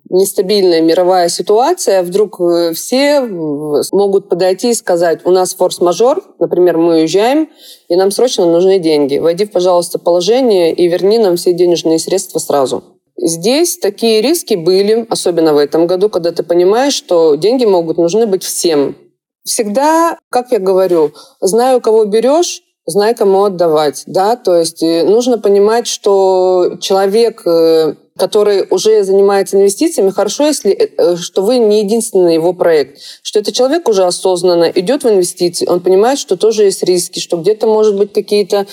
нестабильная 0.09 0.80
мировая 0.80 1.28
ситуация, 1.28 2.02
вдруг 2.02 2.40
э, 2.40 2.72
все 2.74 3.20
могут 3.20 4.28
подойти 4.28 4.70
и 4.70 4.74
сказать, 4.74 5.20
у 5.24 5.30
нас 5.30 5.54
форс-мажор, 5.54 6.22
например, 6.38 6.76
мы 6.76 7.00
уезжаем, 7.00 7.48
и 7.88 7.96
нам 7.96 8.11
срочно 8.11 8.46
нужны 8.46 8.78
деньги. 8.78 9.18
Войди, 9.18 9.44
пожалуйста, 9.44 9.98
в 9.98 10.02
положение 10.02 10.74
и 10.74 10.88
верни 10.88 11.18
нам 11.18 11.37
все 11.37 11.52
денежные 11.52 11.98
средства 11.98 12.38
сразу. 12.38 12.83
Здесь 13.16 13.78
такие 13.78 14.22
риски 14.22 14.54
были, 14.54 15.06
особенно 15.11 15.52
в 15.52 15.59
этом 15.59 15.87
году, 15.87 16.09
когда 16.09 16.33
ты 16.33 16.42
понимаешь, 16.42 16.94
что 16.94 17.35
деньги 17.35 17.66
могут 17.66 17.98
нужны 17.98 18.26
быть 18.26 18.42
всем. 18.42 18.96
Всегда, 19.44 20.18
как 20.30 20.52
я 20.52 20.59
говорю, 20.59 21.12
знаю, 21.40 21.80
кого 21.80 22.04
берешь, 22.04 22.62
знай, 22.90 23.14
кому 23.14 23.44
отдавать. 23.44 24.03
Да? 24.07 24.37
То 24.37 24.57
есть 24.57 24.83
э, 24.83 25.05
нужно 25.05 25.38
понимать, 25.38 25.87
что 25.87 26.76
человек 26.81 27.42
э, 27.46 27.94
который 28.20 28.66
уже 28.68 29.03
занимается 29.03 29.57
инвестициями, 29.57 30.11
хорошо, 30.11 30.46
если 30.46 30.72
э, 30.72 31.16
что 31.16 31.42
вы 31.42 31.57
не 31.57 31.83
единственный 31.83 32.35
его 32.35 32.53
проект, 32.53 32.98
что 33.22 33.38
этот 33.38 33.55
человек 33.55 33.88
уже 33.88 34.05
осознанно 34.05 34.70
идет 34.74 35.05
в 35.05 35.09
инвестиции, 35.09 35.66
он 35.66 35.81
понимает, 35.81 36.18
что 36.18 36.37
тоже 36.37 36.64
есть 36.64 36.83
риски, 36.83 37.18
что 37.18 37.38
где-то 37.38 37.66
может 37.66 37.96
быть 37.96 38.12
какие-то 38.12 38.66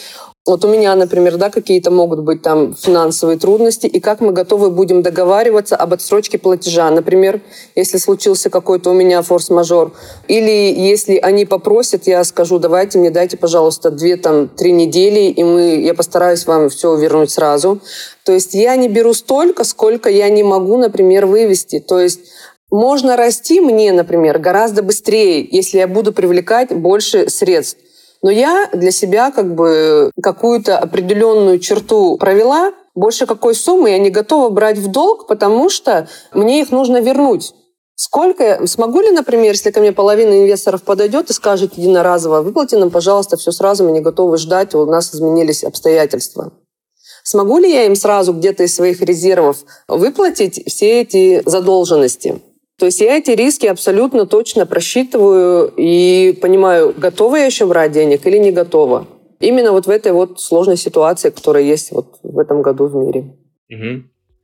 вот 0.47 0.63
у 0.63 0.69
меня, 0.69 0.95
например, 0.95 1.36
да, 1.36 1.49
какие-то 1.49 1.91
могут 1.91 2.21
быть 2.21 2.41
там 2.41 2.73
финансовые 2.73 3.38
трудности, 3.38 3.86
и 3.86 3.99
как 3.99 4.21
мы 4.21 4.31
готовы 4.31 4.71
будем 4.71 5.01
договариваться 5.01 5.75
об 5.75 5.93
отсрочке 5.93 6.38
платежа. 6.38 6.89
Например, 6.89 7.41
если 7.75 7.97
случился 7.97 8.49
какой-то 8.49 8.91
у 8.91 8.93
меня 8.93 9.21
форс-мажор, 9.21 9.91
или 10.29 10.73
если 10.73 11.17
они 11.17 11.45
попросят, 11.45 12.07
я 12.07 12.23
скажу, 12.23 12.60
давайте 12.60 12.97
мне 12.97 13.10
дайте, 13.10 13.36
пожалуйста, 13.36 13.91
две 13.91 14.15
там 14.15 14.47
три 14.47 14.71
недели, 14.71 15.29
и 15.29 15.43
мы, 15.43 15.81
я 15.81 15.93
постараюсь 15.93 16.47
вам 16.47 16.69
все 16.69 16.95
вернуть 16.95 17.29
сразу. 17.29 17.81
То 18.23 18.31
есть 18.31 18.53
я 18.53 18.77
не 18.77 18.88
беру 18.88 19.13
столько, 19.13 19.65
сколько 19.65 20.10
я 20.10 20.29
не 20.29 20.43
могу, 20.43 20.77
например, 20.77 21.25
вывести. 21.25 21.81
То 21.81 21.99
есть 21.99 22.21
можно 22.71 23.17
расти 23.17 23.60
мне, 23.60 23.91
например, 23.91 24.39
гораздо 24.39 24.81
быстрее, 24.81 25.45
если 25.51 25.79
я 25.79 25.88
буду 25.89 26.13
привлекать 26.13 26.73
больше 26.73 27.29
средств. 27.29 27.79
Но 28.21 28.32
я 28.32 28.69
для 28.73 28.91
себя 28.91 29.32
как 29.32 29.53
бы 29.56 30.12
какую-то 30.21 30.77
определенную 30.77 31.60
черту 31.60 32.17
провела. 32.17 32.73
Больше 32.95 33.25
какой 33.25 33.53
суммы 33.53 33.91
я 33.91 33.99
не 33.99 34.10
готова 34.10 34.49
брать 34.49 34.77
в 34.77 34.88
долг, 34.89 35.27
потому 35.27 35.69
что 35.69 36.08
мне 36.34 36.62
их 36.62 36.71
нужно 36.71 36.99
вернуть. 36.99 37.53
Сколько, 37.99 38.67
смогу 38.67 39.01
ли, 39.01 39.10
например, 39.10 39.53
если 39.53 39.71
ко 39.71 39.80
мне 39.80 39.91
половина 39.91 40.43
инвесторов 40.43 40.84
подойдет 40.84 41.32
и 41.32 41.34
скажет 41.34 41.77
единоразово, 41.77 42.41
выплати 42.41 42.75
нам, 42.75 42.91
пожалуйста, 42.91 43.38
все 43.38 43.51
сразу, 43.51 43.86
мы 43.86 43.91
не 43.91 44.01
готовы 44.01 44.38
ждать, 44.38 44.75
у 44.75 44.86
нас 44.86 45.15
изменились 45.15 45.63
обстоятельства. 45.63 46.53
Смогу 47.23 47.58
ли 47.58 47.71
я 47.71 47.86
им 47.86 47.95
сразу 47.95 48.34
где-то 48.34 48.63
из 48.63 48.75
своих 48.75 49.01
резервов 49.01 49.58
выплатить 49.88 50.63
все 50.67 51.01
эти 51.01 51.41
задолженности? 51.45 52.39
То 52.79 52.85
есть 52.85 53.01
я 53.01 53.17
эти 53.17 53.31
риски 53.31 53.65
абсолютно 53.65 54.27
точно 54.27 54.67
просчитываю 54.67 55.73
и 55.75 56.37
понимаю, 56.39 56.93
готова 56.95 57.37
я 57.37 57.45
еще 57.45 57.65
брать 57.65 57.91
денег 57.91 58.25
или 58.27 58.37
не 58.37 58.51
готова. 58.51 59.07
Именно 59.39 59.71
вот 59.71 59.87
в 59.87 59.89
этой 59.89 60.11
вот 60.11 60.39
сложной 60.39 60.77
ситуации, 60.77 61.31
которая 61.31 61.63
есть 61.63 61.91
вот 61.91 62.19
в 62.21 62.37
этом 62.37 62.61
году 62.61 62.87
в 62.87 62.95
мире. 62.95 63.35
Угу. 63.69 64.03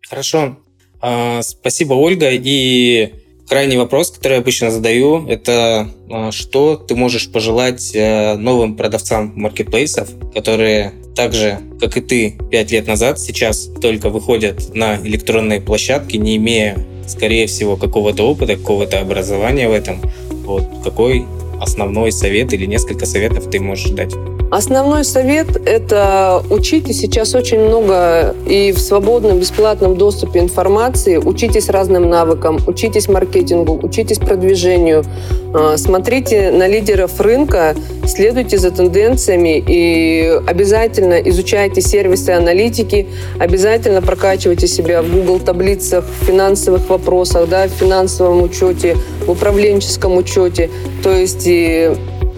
Хорошо. 0.10 0.58
А, 1.00 1.44
спасибо, 1.44 1.94
Ольга. 1.94 2.30
И 2.32 3.14
крайний 3.48 3.78
вопрос, 3.78 4.10
который 4.10 4.34
я 4.34 4.40
обычно 4.40 4.72
задаю, 4.72 5.28
это 5.28 5.88
а, 6.12 6.32
что 6.32 6.76
ты 6.76 6.96
можешь 6.96 7.32
пожелать 7.32 7.92
э, 7.94 8.36
новым 8.36 8.76
продавцам 8.76 9.34
маркетплейсов, 9.36 10.10
которые 10.34 10.94
так 11.16 11.34
же, 11.34 11.60
как 11.80 11.98
и 11.98 12.02
ты 12.02 12.38
пять 12.50 12.72
лет 12.72 12.88
назад, 12.88 13.20
сейчас 13.20 13.70
только 13.80 14.10
выходят 14.10 14.74
на 14.74 14.98
электронные 14.98 15.62
площадки, 15.62 16.18
не 16.18 16.38
имея 16.38 16.84
скорее 17.08 17.48
всего, 17.48 17.76
какого-то 17.76 18.24
опыта, 18.24 18.56
какого-то 18.56 19.00
образования 19.00 19.70
в 19.70 19.74
этом. 19.74 20.00
Вот 20.46 20.64
какой 20.84 21.26
основной 21.62 22.12
совет 22.12 22.54
или 22.54 22.66
несколько 22.66 23.06
советов 23.06 23.50
ты 23.50 23.60
можешь 23.60 23.92
дать? 23.92 24.14
Основной 24.52 25.04
совет– 25.04 25.48
это 25.66 26.44
учитесь. 26.52 27.00
Сейчас 27.00 27.34
очень 27.34 27.60
много 27.60 28.36
и 28.48 28.72
в 28.72 28.78
свободном, 28.78 29.40
бесплатном 29.40 29.98
доступе 29.98 30.42
информации. 30.42 31.18
Учитесь 31.18 31.70
разным 31.70 32.08
навыкам, 32.08 32.60
учитесь 32.68 33.08
маркетингу, 33.08 33.80
учитесь 33.82 34.20
продвижению. 34.20 35.06
А, 35.54 35.78
смотрите 35.78 36.52
на 36.52 36.68
лидеров 36.68 37.20
рынка, 37.20 37.76
следуйте 38.08 38.58
за 38.58 38.72
тенденциями 38.72 39.64
и 39.66 40.40
обязательно 40.48 41.16
изучайте 41.16 41.82
сервисы 41.82 42.32
аналитики, 42.32 43.08
обязательно 43.40 44.02
прокачивайте 44.02 44.68
себя 44.68 45.02
в 45.02 45.12
Google 45.12 45.40
таблицах, 45.40 46.06
в 46.06 46.26
финансовых 46.26 46.90
вопросах, 46.90 47.48
да, 47.50 47.68
в 47.68 47.72
финансовом 47.72 48.42
учете, 48.42 48.98
в 49.26 49.32
управленческом 49.32 50.18
учете. 50.18 50.70
То 51.04 51.12
есть 51.12 51.48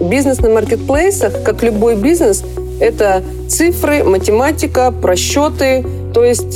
Бизнес 0.00 0.40
на 0.40 0.50
маркетплейсах, 0.50 1.42
как 1.42 1.62
любой 1.62 1.96
бизнес, 1.96 2.44
Это 2.78 3.22
цифры, 3.48 4.04
математика, 4.04 4.92
просчеты. 4.92 5.82
То 6.12 6.22
есть 6.22 6.54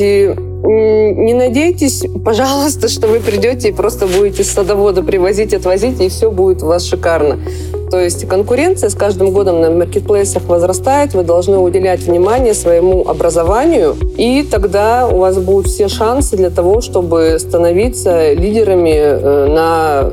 не 0.62 1.34
надейтесь, 1.34 2.04
пожалуйста, 2.24 2.88
что 2.88 3.06
вы 3.06 3.20
придете 3.20 3.68
и 3.68 3.72
просто 3.72 4.06
будете 4.06 4.44
с 4.44 4.50
садовода 4.50 5.02
привозить, 5.02 5.54
отвозить, 5.54 6.00
и 6.00 6.08
все 6.08 6.30
будет 6.30 6.62
у 6.62 6.66
вас 6.66 6.84
шикарно. 6.84 7.38
То 7.90 7.98
есть 7.98 8.28
конкуренция 8.28 8.88
с 8.88 8.94
каждым 8.94 9.32
годом 9.32 9.60
на 9.60 9.70
маркетплейсах 9.70 10.44
возрастает, 10.44 11.14
вы 11.14 11.24
должны 11.24 11.58
уделять 11.58 12.00
внимание 12.00 12.54
своему 12.54 13.08
образованию, 13.08 13.96
и 14.16 14.46
тогда 14.48 15.08
у 15.08 15.18
вас 15.18 15.38
будут 15.38 15.66
все 15.66 15.88
шансы 15.88 16.36
для 16.36 16.50
того, 16.50 16.82
чтобы 16.82 17.36
становиться 17.40 18.32
лидерами 18.32 18.94
э, 18.94 19.46
на 19.48 20.10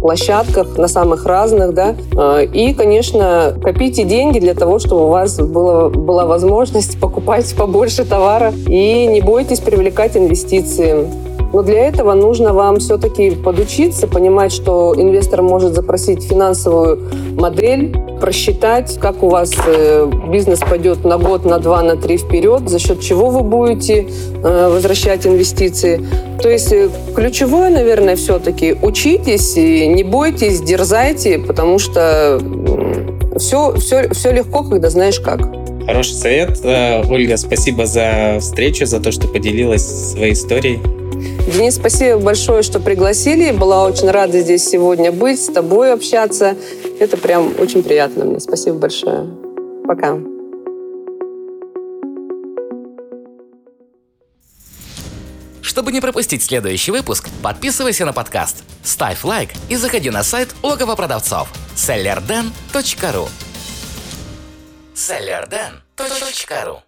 площадках, 0.00 0.76
на 0.78 0.88
самых 0.88 1.26
разных, 1.26 1.74
да, 1.74 1.94
э, 2.16 2.46
и, 2.46 2.74
конечно, 2.74 3.54
копите 3.62 4.04
деньги 4.04 4.38
для 4.38 4.54
того, 4.54 4.78
чтобы 4.78 5.06
у 5.06 5.08
вас 5.08 5.38
было, 5.38 5.88
была 5.88 6.26
возможность 6.26 7.00
покупать 7.00 7.54
побольше 7.56 8.04
товара, 8.04 8.52
и 8.66 9.06
не 9.06 9.20
бойтесь 9.20 9.60
привлекать 9.60 10.16
инвестиции. 10.16 11.06
Но 11.52 11.62
для 11.62 11.86
этого 11.86 12.12
нужно 12.12 12.52
вам 12.52 12.76
все-таки 12.76 13.30
подучиться, 13.30 14.06
понимать, 14.06 14.52
что 14.52 14.94
инвестор 14.96 15.42
может 15.42 15.74
запросить 15.74 16.22
финансовую 16.22 17.00
модель, 17.38 17.94
просчитать, 18.20 18.98
как 19.00 19.22
у 19.22 19.28
вас 19.28 19.52
э, 19.66 20.10
бизнес 20.30 20.60
пойдет 20.60 21.04
на 21.04 21.18
год, 21.18 21.44
на 21.44 21.58
два, 21.58 21.82
на 21.82 21.96
три 21.96 22.18
вперед, 22.18 22.68
за 22.68 22.78
счет 22.78 23.00
чего 23.00 23.30
вы 23.30 23.42
будете 23.42 24.06
э, 24.42 24.68
возвращать 24.68 25.26
инвестиции. 25.26 26.04
То 26.42 26.48
есть 26.48 26.72
э, 26.72 26.88
ключевое, 27.14 27.70
наверное, 27.70 28.16
все-таки 28.16 28.76
учитесь, 28.82 29.56
и 29.56 29.86
не 29.86 30.02
бойтесь, 30.02 30.60
дерзайте, 30.60 31.38
потому 31.38 31.78
что 31.78 32.40
все, 33.38 33.74
все, 33.76 34.08
все 34.10 34.32
легко, 34.32 34.64
когда 34.64 34.90
знаешь 34.90 35.20
как. 35.20 35.40
Хороший 35.86 36.14
совет. 36.14 36.60
Ольга, 37.08 37.38
спасибо 37.38 37.86
за 37.86 38.38
встречу, 38.40 38.84
за 38.84 39.00
то, 39.00 39.10
что 39.10 39.26
поделилась 39.26 39.86
своей 40.12 40.34
историей. 40.34 40.80
Денис, 41.48 41.76
спасибо 41.76 42.18
большое, 42.18 42.62
что 42.62 42.78
пригласили. 42.78 43.52
Была 43.52 43.86
очень 43.86 44.10
рада 44.10 44.40
здесь 44.40 44.68
сегодня 44.68 45.10
быть, 45.10 45.42
с 45.42 45.46
тобой 45.46 45.94
общаться. 45.94 46.56
Это 47.00 47.16
прям 47.16 47.54
очень 47.58 47.82
приятно 47.82 48.26
мне. 48.26 48.38
Спасибо 48.38 48.76
большое. 48.76 49.26
Пока. 49.86 50.18
Чтобы 55.62 55.92
не 55.92 56.02
пропустить 56.02 56.42
следующий 56.42 56.90
выпуск, 56.90 57.30
подписывайся 57.42 58.04
на 58.04 58.12
подкаст, 58.12 58.62
ставь 58.82 59.24
лайк 59.24 59.50
и 59.70 59.76
заходи 59.76 60.10
на 60.10 60.22
сайт 60.22 60.50
логово 60.62 60.96
продавцов 60.96 61.48
sellerden.ru 61.74 63.28
sellerden.ru 64.94 66.87